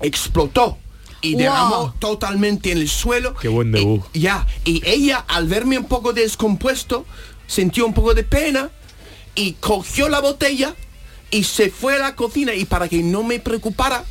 [0.00, 0.78] explotó
[1.22, 1.40] y Wow.
[1.42, 4.02] derramó totalmente en el suelo Qué buen debut.
[4.14, 7.04] ya, y ella al verme un poco descompuesto,
[7.46, 8.70] sintió un poco de pena
[9.34, 10.74] y cogió la botella
[11.30, 14.04] y se fue a la cocina y para que no me preocupara,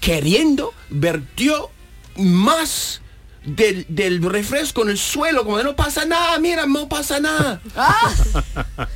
[0.00, 1.70] queriendo, vertió
[2.16, 3.00] más
[3.44, 7.60] del, del refresco en el suelo, como de no pasa nada, mira, no pasa nada.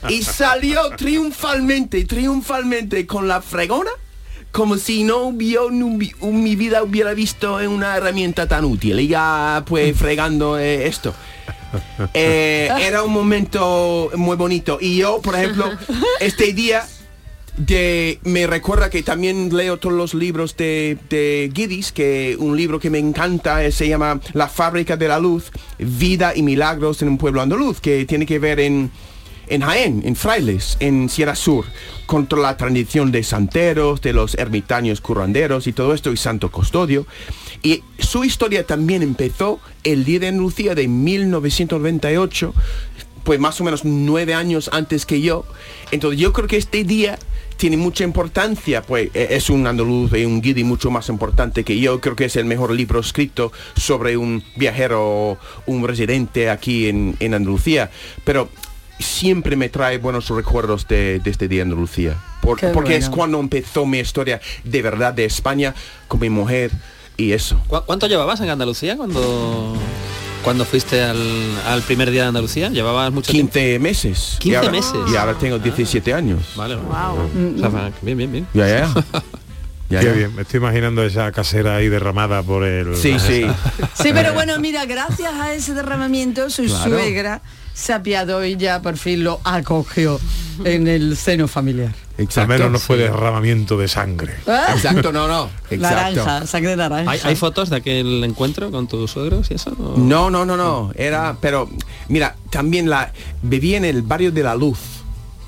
[0.08, 3.90] y salió triunfalmente, triunfalmente con la fregona
[4.56, 8.98] como si no hubiera en mi vida hubiera visto una herramienta tan útil.
[9.00, 11.14] Y ya pues fregando eh, esto.
[12.14, 14.78] Eh, era un momento muy bonito.
[14.80, 15.70] Y yo, por ejemplo,
[16.20, 16.86] este día
[17.56, 22.78] de, me recuerda que también leo todos los libros de, de Guidis, que un libro
[22.78, 27.08] que me encanta eh, se llama La fábrica de la luz, vida y milagros en
[27.08, 28.90] un pueblo andaluz, que tiene que ver en,
[29.48, 31.64] en Jaén, en Frailes, en Sierra Sur,
[32.04, 37.06] contra la tradición de santeros, de los ermitaños curranderos y todo esto, y Santo Custodio.
[37.62, 42.54] Y su historia también empezó el día de Andalucía de 1998,
[43.24, 45.44] pues más o menos nueve años antes que yo.
[45.90, 47.18] Entonces yo creo que este día
[47.56, 51.78] tiene mucha importancia, pues eh, es un andaluz y un guidi mucho más importante que
[51.78, 52.00] yo.
[52.00, 57.34] Creo que es el mejor libro escrito sobre un viajero, un residente aquí en, en
[57.34, 57.90] Andalucía.
[58.24, 58.48] Pero
[58.98, 62.16] siempre me trae buenos recuerdos de, de este día en Andalucía.
[62.40, 65.74] Por- porque es cuando empezó mi historia de verdad de España
[66.08, 66.70] con mi mujer
[67.16, 67.60] y eso.
[67.66, 69.74] ¿Cu- ¿Cuánto llevabas en Andalucía cuando,
[70.46, 71.18] cuando fuiste al,
[71.66, 72.68] al primer día de Andalucía?
[72.70, 74.36] ¿Llevabas mucho 15 meses.
[74.38, 74.92] 15 Y ahora- meses.
[75.12, 76.38] Y ahora tengo 17 años.
[76.54, 78.46] Vale, O sea, va, bien, bien, bien.
[78.54, 78.94] Ya, ya.
[79.88, 80.12] Ya, Qué ya.
[80.12, 82.96] bien, me estoy imaginando esa casera ahí derramada por el...
[82.96, 83.46] Sí, sí.
[83.94, 86.90] Sí, pero bueno, mira, gracias a ese derramamiento, su Claro.
[86.90, 87.40] suegra
[87.72, 90.18] se apiadó y ya por fin lo acogió
[90.64, 91.92] en el seno familiar.
[92.36, 94.34] Al menos no fue derramamiento de sangre.
[94.46, 94.68] Ah.
[94.74, 95.50] Exacto, no, no.
[95.76, 97.10] Naranja, sangre de naranja.
[97.10, 99.70] ¿Hay, hay fotos de aquel encuentro con tus suegros y eso?
[99.78, 99.98] o?
[99.98, 100.90] No, no, no, no.
[100.94, 101.68] Era, pero
[102.08, 103.12] mira, también la
[103.42, 104.78] vivía en el barrio de la Luz.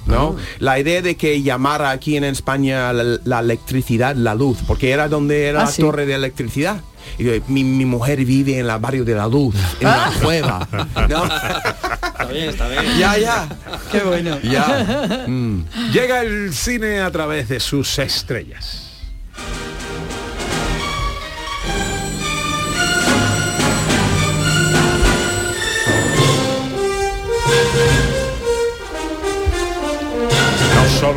[0.09, 0.36] ¿No?
[0.59, 5.09] La idea de que llamara aquí en España la, la electricidad la luz, porque era
[5.09, 5.82] donde era Ah, la sí.
[5.82, 6.80] torre de electricidad.
[7.18, 10.68] Y yo, mi, mi mujer vive en el barrio de la luz, en una cueva.
[11.09, 11.24] ¿no?
[12.18, 12.82] Está bien, está bien.
[12.98, 13.48] Ya, ya.
[13.92, 14.38] Qué bueno.
[14.42, 15.24] Ya.
[15.28, 15.64] Mm.
[15.92, 18.84] Llega el cine a través de sus estrellas.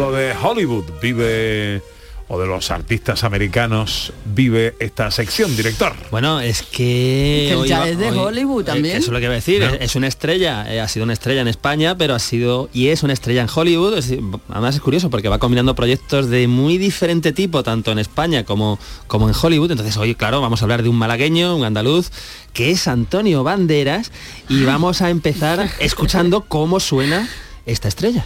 [0.10, 1.82] De Hollywood vive
[2.34, 5.92] o de los artistas americanos vive esta sección, director?
[6.12, 7.48] Bueno, es que...
[7.50, 8.96] Que hoy ya va- es de hoy- Hollywood también.
[8.96, 9.60] Eso es lo que iba a decir.
[9.60, 9.68] ¿No?
[9.68, 12.88] Es, es una estrella, eh, ha sido una estrella en España, pero ha sido y
[12.88, 13.98] es una estrella en Hollywood.
[13.98, 14.14] Es
[14.48, 18.80] además es curioso porque va combinando proyectos de muy diferente tipo, tanto en España como,
[19.08, 19.72] como en Hollywood.
[19.72, 22.12] Entonces hoy, claro, vamos a hablar de un malagueño, un andaluz,
[22.54, 24.10] que es Antonio Banderas,
[24.48, 27.28] y vamos a empezar escuchando cómo suena
[27.66, 28.26] esta estrella.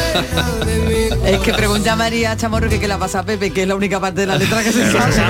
[1.25, 3.75] Es que pregunta a María Chamorro que qué la pasa a Pepe, que es la
[3.75, 5.13] única parte de la letra que se sabe.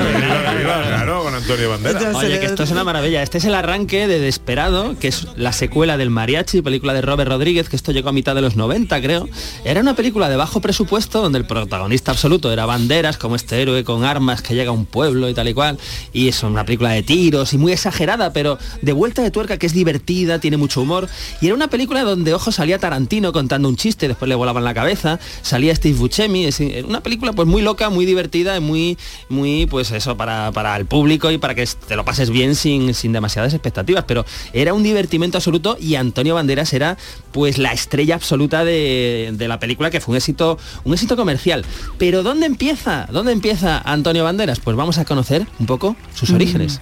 [0.61, 2.15] Claro, con Antonio Banderas.
[2.15, 3.23] Oye, que esto es una maravilla.
[3.23, 7.29] Este es el arranque de Desperado, que es la secuela del Mariachi, película de Robert
[7.29, 9.27] Rodríguez, que esto llegó a mitad de los 90, creo.
[9.65, 13.83] Era una película de bajo presupuesto donde el protagonista absoluto era Banderas, como este héroe
[13.83, 15.77] con armas que llega a un pueblo y tal y cual.
[16.13, 19.65] Y es una película de tiros y muy exagerada, pero de vuelta de tuerca que
[19.65, 21.09] es divertida, tiene mucho humor.
[21.41, 24.70] Y era una película donde, ojo, salía Tarantino contando un chiste, después le volaban la
[24.73, 28.97] cabeza, salía Steve Buscemi, es era una película pues muy loca, muy divertida y muy,
[29.29, 32.93] muy pues eso, para, para el público y para que te lo pases bien sin,
[32.93, 34.05] sin demasiadas expectativas.
[34.07, 36.97] Pero era un divertimento absoluto y Antonio Banderas era
[37.31, 41.65] pues la estrella absoluta de, de la película que fue un éxito, un éxito comercial.
[41.97, 43.07] Pero ¿dónde empieza?
[43.11, 44.59] ¿Dónde empieza Antonio Banderas?
[44.59, 46.81] Pues vamos a conocer un poco sus orígenes.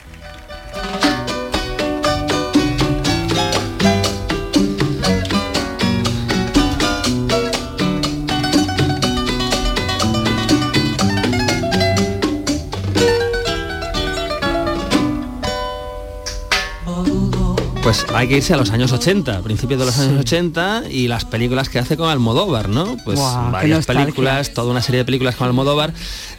[17.90, 21.26] Pues hay que irse a los años 80, principios de los años 80 y las
[21.26, 22.98] películas que hace con Almodóvar, ¿no?
[23.04, 23.20] Pues
[23.52, 25.92] varias películas, toda una serie de películas con Almodóvar,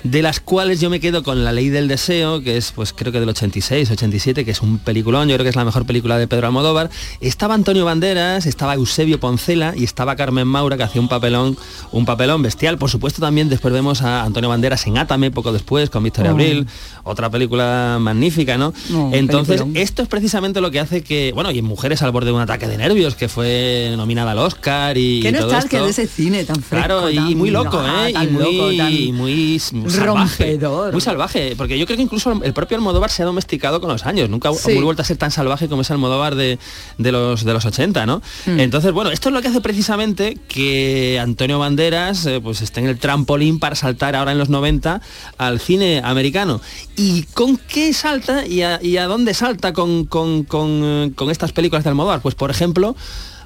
[0.04, 3.10] de las cuales yo me quedo con La Ley del Deseo, que es pues creo
[3.12, 6.18] que del 86, 87, que es un peliculón, yo creo que es la mejor película
[6.18, 6.88] de Pedro Almodóvar.
[7.20, 11.58] Estaba Antonio Banderas, estaba Eusebio Poncela y estaba Carmen Maura, que hacía un papelón,
[11.90, 12.78] un papelón bestial.
[12.78, 16.34] Por supuesto también después vemos a Antonio Banderas en Átame, poco después, con Victoria Oh.
[16.34, 16.68] Abril,
[17.02, 18.72] otra película magnífica, ¿no?
[18.94, 22.26] Oh, Entonces, esto es precisamente lo que hace que, bueno, y en Mujeres al borde
[22.26, 26.06] de un ataque de nervios, que fue nominada al Oscar y, Qué nostalgia de ese
[26.06, 26.76] cine tan fresco.
[26.86, 28.10] Claro, y tan- muy loco, ¿eh?
[28.12, 30.04] Y muy, loco, y muy salvaje.
[30.04, 30.92] rompedor.
[30.92, 34.04] Muy salvaje, porque yo creo que incluso el propio Almodóvar se ha domesticado con los
[34.04, 34.28] años.
[34.28, 34.76] Nunca Sí.
[34.76, 36.58] ha vuelto a ser tan salvaje como ese Almodóvar de,
[36.98, 38.20] de los, de los 80, ¿no?
[38.44, 38.60] Mm.
[38.60, 42.86] Entonces, bueno, esto es lo que hace precisamente que Antonio Banderas eh, pues esté en
[42.88, 45.00] el trampolín para saltar ahora en los 90
[45.38, 46.60] al cine americano.
[46.96, 51.29] ¿Y con qué salta y a, y a dónde salta con, con- con, eh, con
[51.30, 52.20] estas películas de Almodóvar?
[52.20, 52.96] Pues, por ejemplo,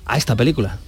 [0.07, 0.79] a esta película.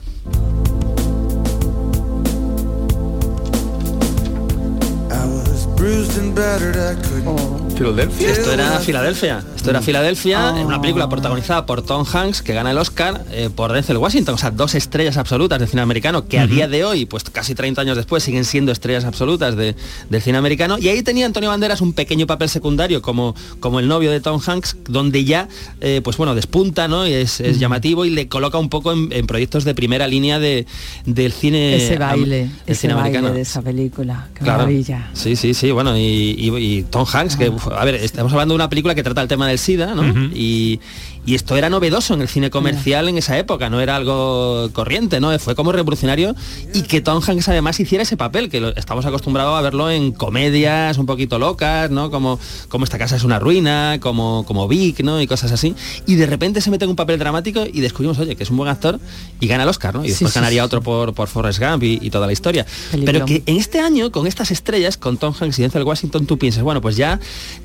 [7.77, 8.31] Filadelfia.
[8.31, 9.45] Esto era Filadelfia.
[9.55, 13.51] Esto era Filadelfia, en una película protagonizada por Tom Hanks que gana el Oscar eh,
[13.55, 16.85] por Denzel Washington, o sea, dos estrellas absolutas del cine americano que a día de
[16.85, 19.75] hoy, pues casi 30 años después, siguen siendo estrellas absolutas de-
[20.09, 20.79] del cine americano.
[20.79, 24.41] Y ahí tenía Antonio Banderas un pequeño papel secundario como, como el novio de Tom
[24.45, 25.49] Hanks, donde ya,
[25.81, 27.07] eh, pues bueno, despunta, ¿no?
[27.07, 30.39] Y es, es llamativo y le coloca un poco en, en proyectos de primera línea
[30.39, 30.67] de,
[31.05, 33.35] del cine Ese baile, ese cine baile americano.
[33.35, 34.29] de esa película.
[34.35, 34.61] Qué Claro.
[34.61, 35.11] maravilla.
[35.13, 38.55] Sí, sí, sí, bueno, y, y- y Tom Hanks, que, uf, a ver, estamos hablando
[38.55, 40.03] de una película que trata el tema del SIDA, ¿no?
[40.35, 40.81] y,
[41.27, 45.21] y esto era novedoso en el cine comercial en esa época, no era algo corriente,
[45.21, 45.37] ¿no?
[45.39, 46.35] Fue como revolucionario
[46.73, 50.13] y que Tom Hanks además hiciera ese papel, que lo- estamos acostumbrados a verlo en
[50.13, 52.11] comedias un poquito locas, ¿no?
[52.11, 55.21] Como, como esta casa es una ruina, como, como Vic, ¿no?
[55.21, 55.75] Y cosas así.
[56.07, 58.57] Y de repente se mete en un papel dramático y descubrimos, oye, que es un
[58.57, 59.01] buen actor
[59.41, 60.05] y gana el Oscar, ¿no?
[60.05, 60.67] Y después sí, ganaría sí.
[60.67, 62.65] otro por, por Forrest Gump y, y toda la historia.
[63.05, 66.39] Pero que en este año, con estas estrellas, con Tom Hanks y Denzel Washington, tú
[66.39, 67.19] piensas, bueno, pues ya,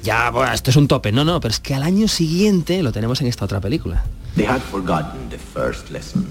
[0.04, 1.12] ya, bueno, esto es un tope.
[1.12, 4.04] No, no, pero es que al año siguiente lo tenemos en esta otra película.
[4.36, 6.26] They had forgotten the first lesson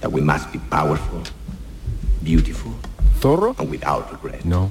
[0.00, 1.20] that we must be powerful,
[2.22, 2.72] beautiful,
[3.20, 3.54] ¿Zorro?
[3.58, 4.44] and without regret.
[4.44, 4.70] No.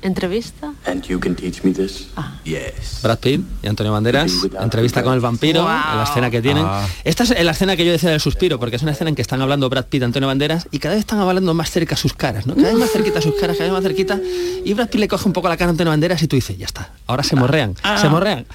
[0.00, 0.74] ¿Entrevista?
[0.86, 2.06] And you can teach me this?
[2.44, 3.00] Yes.
[3.02, 6.64] Brad Pitt y Antonio Banderas, entrevista con el vampiro, en la escena que tienen.
[6.64, 6.86] Ah.
[7.02, 9.22] Esta es la escena que yo decía del suspiro, porque es una escena en que
[9.22, 12.12] están hablando Brad Pitt y Antonio Banderas y cada vez están hablando más cerca sus
[12.12, 12.54] caras, ¿no?
[12.54, 14.20] Cada vez más cerquita sus caras, cada vez más cerquita.
[14.64, 16.56] Y Brad Pitt le coge un poco la cara a Antonio Banderas y tú dices,
[16.56, 17.98] ya está, ahora se morrean, Ah.
[18.00, 18.46] se morrean.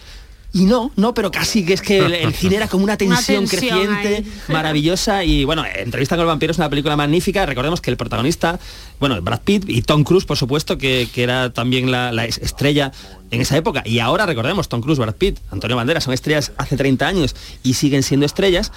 [0.56, 3.48] Y no, no, pero casi que es que el, el cine era como una tensión,
[3.48, 4.34] tensión creciente, ahí.
[4.54, 5.24] maravillosa.
[5.24, 7.46] Y bueno, Entrevista con el vampiro es una película magnífica.
[7.48, 8.60] Recordemos que el protagonista,
[9.00, 12.38] bueno, Brad Pitt y Tom Cruise, por supuesto, que, que era también la, la es-
[12.38, 12.92] estrella
[13.32, 13.82] en esa época.
[13.84, 17.74] Y ahora recordemos, Tom Cruise, Brad Pitt, Antonio Banderas, son estrellas hace 30 años y
[17.74, 18.72] siguen siendo estrellas.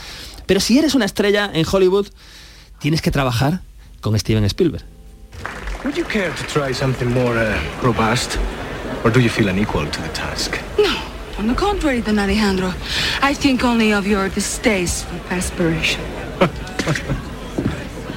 [0.47, 2.07] Pero si eres una estrella en Hollywood,
[2.81, 3.61] tienes que trabajar
[4.01, 4.85] con Steven Spielberg.
[5.85, 8.37] Would you care to try something more uh, robust?
[9.05, 10.55] Or do you feel unequal to the task?
[10.79, 10.95] No,
[11.39, 12.73] on the contrary, Don Alejandro.
[13.23, 16.01] I think only of your distasteful perspiration.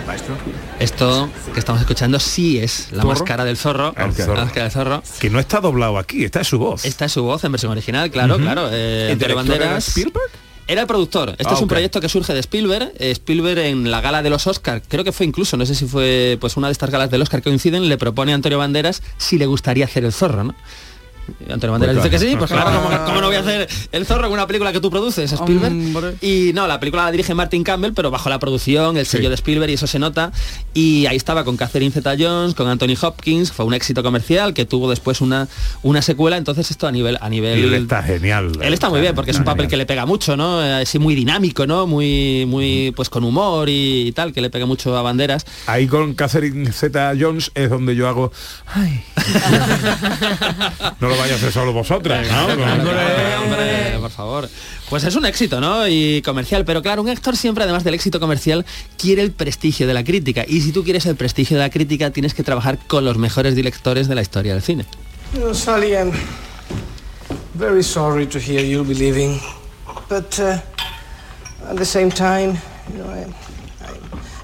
[0.08, 0.36] Maestro.
[0.80, 3.14] Esto que estamos escuchando sí es la ¿Zorro?
[3.20, 3.94] máscara del zorro.
[4.14, 4.34] Zorro.
[4.36, 5.04] La máscara del zorro.
[5.20, 6.86] Que no está doblado aquí, esta es su voz.
[6.86, 8.70] Esta es su voz en versión original, claro, claro.
[8.72, 9.88] Eh, ¿El Antonio director era Banderas.
[9.90, 10.32] Spielberg?
[10.68, 11.30] Era el productor.
[11.32, 12.94] Este Ah, es un proyecto que surge de Spielberg.
[12.98, 15.86] Eh, Spielberg en la gala de los Oscar, creo que fue incluso, no sé si
[15.86, 19.02] fue pues una de estas galas del Oscar que coinciden, le propone a Antonio Banderas
[19.18, 20.56] si le gustaría hacer el zorro, ¿no?
[21.50, 22.12] Antonio Banderas Pues dice claro.
[22.12, 24.72] que sí, pues claro, ¿cómo, cómo no voy a hacer el zorro en una película
[24.72, 26.16] que tú produces, Spielberg?
[26.22, 29.36] Y no, la película la dirige Martin Campbell, pero bajo la producción, el sello de
[29.36, 30.32] Spielberg y eso se nota.
[30.74, 34.90] Y ahí estaba con Catherine Zeta-Jones, con Anthony Hopkins, fue un éxito comercial que tuvo
[34.90, 35.48] después una,
[35.84, 36.38] una secuela.
[36.38, 38.52] Entonces esto a nivel a nivel Y él está genial.
[38.62, 40.64] él está muy bien porque es un papel que le pega mucho, ¿no?
[40.64, 41.88] Eh, Así muy dinámico, ¿no?
[41.88, 45.46] Muy, muy, pues con humor y, y tal, que le pega mucho a banderas.
[45.68, 48.32] Ahí con Catherine Zeta Jones es donde yo hago.
[48.68, 49.04] Ay.
[51.00, 52.46] no lo vaya a hacer solo vosotras, ¿no?
[52.46, 54.50] Hombre, por favor.
[54.90, 55.88] Pues es un éxito, ¿no?
[55.88, 58.66] Y comercial, pero claro, un actor siempre, además del éxito comercial,
[58.98, 60.46] quiere el prestigio de la crítica.
[60.48, 63.56] Y si tú quieres el prestigio de la crítica, tienes que trabajar con los mejores
[63.56, 64.86] directores de la historia del cine.
[65.34, 66.12] Know, Sally, I'm
[67.54, 69.40] very sorry to hear you'll be leaving.
[70.08, 70.58] But uh,
[71.70, 72.58] at the same time,
[72.92, 73.26] you know, I,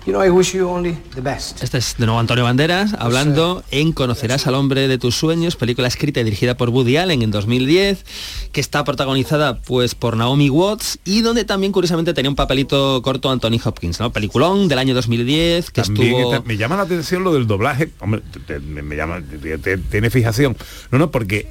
[0.06, 1.64] you know, I wish you only the best.
[1.64, 5.88] Este es de nuevo Antonio Banderas hablando en Conocerás al hombre de tus sueños, película
[5.88, 8.06] escrita y dirigida por Woody Allen en 2010,
[8.52, 13.30] que está protagonizada pues por Naomi Watts y donde también curiosamente tenía un papelito corto
[13.32, 14.12] Anthony Hopkins, ¿no?
[14.14, 17.90] Peliculón del año 2010 que También estuvo está- me llama la atención lo del doblaje.
[18.00, 20.56] Hombre, te- te- me, me llama, te- te- tiene fijación.
[20.92, 21.48] No, no, porque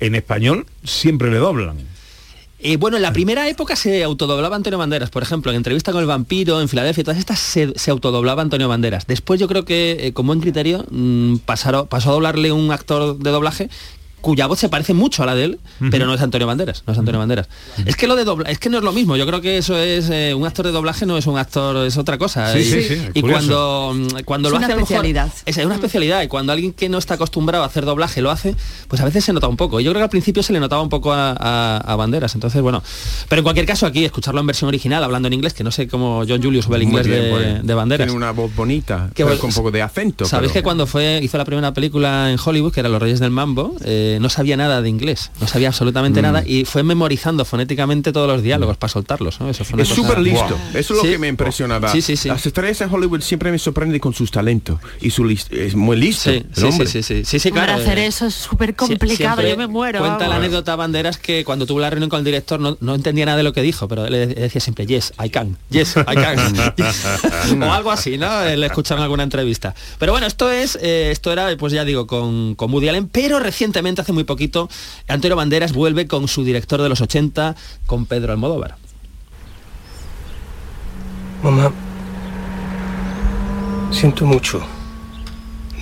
[0.00, 1.93] en español siempre le doblan.
[2.66, 6.00] Eh, bueno, en la primera época se autodoblaba Antonio Banderas, por ejemplo, en entrevista con
[6.00, 9.06] el vampiro, en Filadelfia, todas estas se, autodoblaba Antonio Banderas.
[9.06, 13.18] Después yo creo que, eh, con buen criterio, mm, pasaron- pasó a doblarle un actor
[13.18, 13.68] de doblaje
[14.24, 15.58] cuya voz se parece mucho a la de él,
[15.90, 17.46] pero no es Antonio Banderas, no es Antonio Banderas.
[17.84, 19.76] Es que lo de dobla, es que no es lo mismo, yo creo que eso
[19.76, 22.50] es eh, un actor de doblaje no es un actor, es otra cosa.
[22.54, 24.96] Sí, y sí, sí, y cuando mm, cuando Es lo una hace a lo mejor-
[24.96, 25.28] especialidad.
[25.44, 28.56] es una especialidad y cuando alguien que no está acostumbrado a hacer doblaje lo hace,
[28.88, 29.78] pues a veces se nota un poco.
[29.80, 32.62] Yo creo que al principio se le notaba un poco a, a- a Banderas, entonces
[32.62, 32.82] bueno.
[33.28, 35.86] Pero en cualquier caso aquí, escucharlo en versión original, hablando en inglés, que no sé
[35.86, 37.66] cómo John Julius ve el inglés bien, de, pues.
[37.66, 38.06] de Banderas.
[38.06, 40.24] Tiene una voz bonita, Que pero vos- con un poco de acento.
[40.24, 43.20] Sabéis pero- que cuando fue hizo la primera película en Hollywood, que era Los Reyes
[43.20, 46.22] del Mambo, eh, no sabía nada de inglés, no sabía absolutamente Mm.
[46.22, 49.40] nada y fue memorizando fonéticamente todos los diálogos para soltarlos.
[49.40, 49.50] ¿no?
[49.50, 50.48] Eso fue una Es cosa- súper listo.
[50.48, 50.58] Wow.
[50.78, 51.88] Eso es lo que me impresionaba.
[51.90, 52.28] Sí, sí, sí.
[52.28, 54.78] Las estrellas en Hollywood siempre me sorprende con sus talentos.
[55.00, 56.30] Y su es muy listo.
[56.30, 56.86] Sí, el sí, hombre.
[56.86, 57.82] sí, sí, sí, sí, sí, Hombre, claro.
[57.82, 60.00] hacer eh, eso es súper complicado, yo me muero.
[60.00, 63.24] Cuenta la anécdota Banderas que cuando tuvo la reunión con el director no, no entendía
[63.26, 66.38] nada de lo que dijo, pero le decía siempre, yes, I can, yes, I can.
[67.62, 68.42] o algo así, ¿no?
[68.44, 69.74] Eh, Le escucharon en alguna entrevista.
[69.98, 73.38] Pero bueno, esto es, eh, esto era, pues ya digo, con, con Woody Allen, pero
[73.40, 74.68] recientemente, hace muy poquito,
[75.08, 78.76] Antonio Banderas vuelve con su director de los 80, con Pedro Almodóvar.
[81.42, 81.72] Mamá,
[83.90, 84.64] siento mucho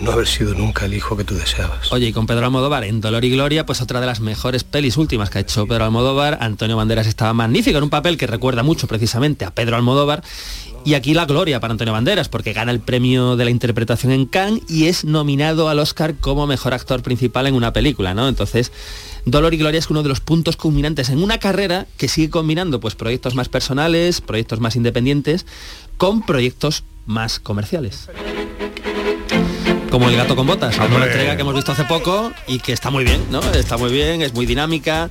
[0.03, 1.93] no haber sido nunca el hijo que tú deseabas.
[1.93, 4.97] Oye, y con Pedro Almodóvar en Dolor y Gloria, pues otra de las mejores pelis
[4.97, 6.39] últimas que ha hecho Pedro Almodóvar.
[6.41, 10.25] Antonio Banderas estaba magnífico en un papel que recuerda mucho precisamente a Pedro Almodóvar.
[10.85, 14.27] Y aquí la gloria para Antonio Banderas, porque gana el premio de la interpretación en
[14.27, 18.27] Cannes y es nominado al Oscar como mejor actor principal en una película, ¿no?
[18.27, 18.73] Entonces,
[19.25, 22.81] Dolor y Gloria es uno de los puntos culminantes en una carrera que sigue combinando
[22.81, 25.47] pues proyectos más personales, proyectos más independientes,
[25.99, 28.09] con proyectos más comerciales.
[29.89, 31.05] Como el gato con botas, Hombre.
[31.05, 33.41] entrega que hemos visto hace poco y que está muy bien, ¿no?
[33.53, 35.11] Está muy bien, es muy dinámica.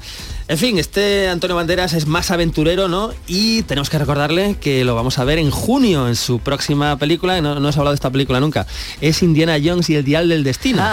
[0.51, 3.11] En fin, este Antonio Banderas es más aventurero, ¿no?
[3.25, 7.39] Y tenemos que recordarle que lo vamos a ver en junio en su próxima película,
[7.39, 8.67] no, no hemos hablado de esta película nunca,
[8.99, 10.83] es Indiana Jones y el Dial del Destino.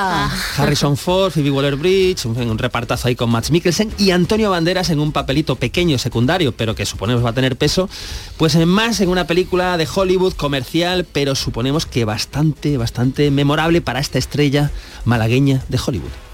[0.56, 5.00] Harrison Ford, Phoebe Waller-Bridge, un, un repartazo ahí con Max Mikkelsen y Antonio Banderas en
[5.00, 7.90] un papelito pequeño, secundario, pero que suponemos va a tener peso,
[8.36, 13.80] pues en más en una película de Hollywood comercial, pero suponemos que bastante, bastante memorable
[13.80, 14.70] para esta estrella
[15.04, 16.27] malagueña de Hollywood.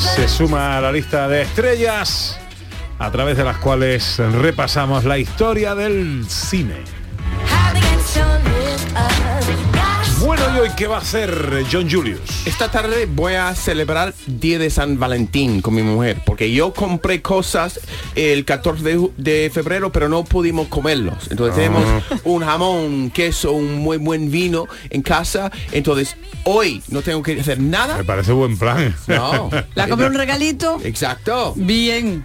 [0.00, 2.40] Se suma a la lista de estrellas
[2.98, 6.99] a través de las cuales repasamos la historia del cine.
[10.20, 12.20] Bueno, ¿y hoy qué va a hacer John Julius?
[12.46, 17.22] Esta tarde voy a celebrar Día de San Valentín con mi mujer, porque yo compré
[17.22, 17.80] cosas
[18.14, 21.28] el 14 de, febrero, pero no pudimos comerlos.
[21.30, 21.56] Entonces Ah.
[21.56, 21.84] tenemos
[22.24, 25.50] un jamón, queso, un muy buen vino en casa.
[25.72, 27.96] Entonces hoy no tengo que hacer nada.
[27.96, 28.94] Me parece buen plan.
[29.06, 29.48] No.
[29.74, 30.78] ¿La compré un regalito?
[30.84, 31.54] Exacto.
[31.56, 32.24] Bien.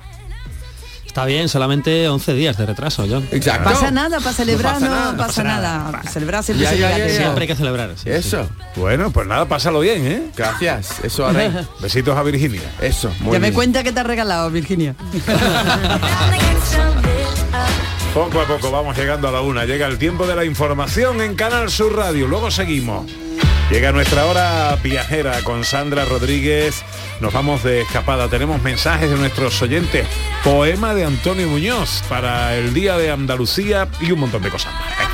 [1.16, 3.26] Está bien, solamente 11 días de retraso, John.
[3.32, 3.70] Exacto.
[3.70, 5.78] Pasa nada, para celebrar no pasa pasa, nada.
[5.78, 5.92] nada.
[5.92, 7.16] Para celebrar siempre Ya, se.
[7.16, 7.92] Siempre hay que celebrar.
[7.96, 8.50] sí, Eso.
[8.76, 10.24] Bueno, pues nada, pásalo bien, ¿eh?
[10.36, 11.00] Gracias.
[11.06, 11.52] Eso haré.
[11.80, 12.64] Besitos a Virginia.
[12.82, 13.10] Eso.
[13.22, 13.54] Muy Ya me bien.
[13.54, 14.94] cuenta que te ha regalado, Virginia.
[18.14, 19.64] Poco a poco vamos llegando a la una.
[19.64, 22.28] Llega el tiempo de la información en Canal Sur Radio.
[22.28, 23.10] Luego seguimos.
[23.70, 26.84] Llega nuestra hora viajera con Sandra Rodríguez.
[27.20, 28.30] Nos vamos de escapada.
[28.30, 30.08] Tenemos mensajes de nuestros oyentes.
[30.44, 35.05] Poema de Antonio Muñoz para el Día de Andalucía y un montón de cosas más.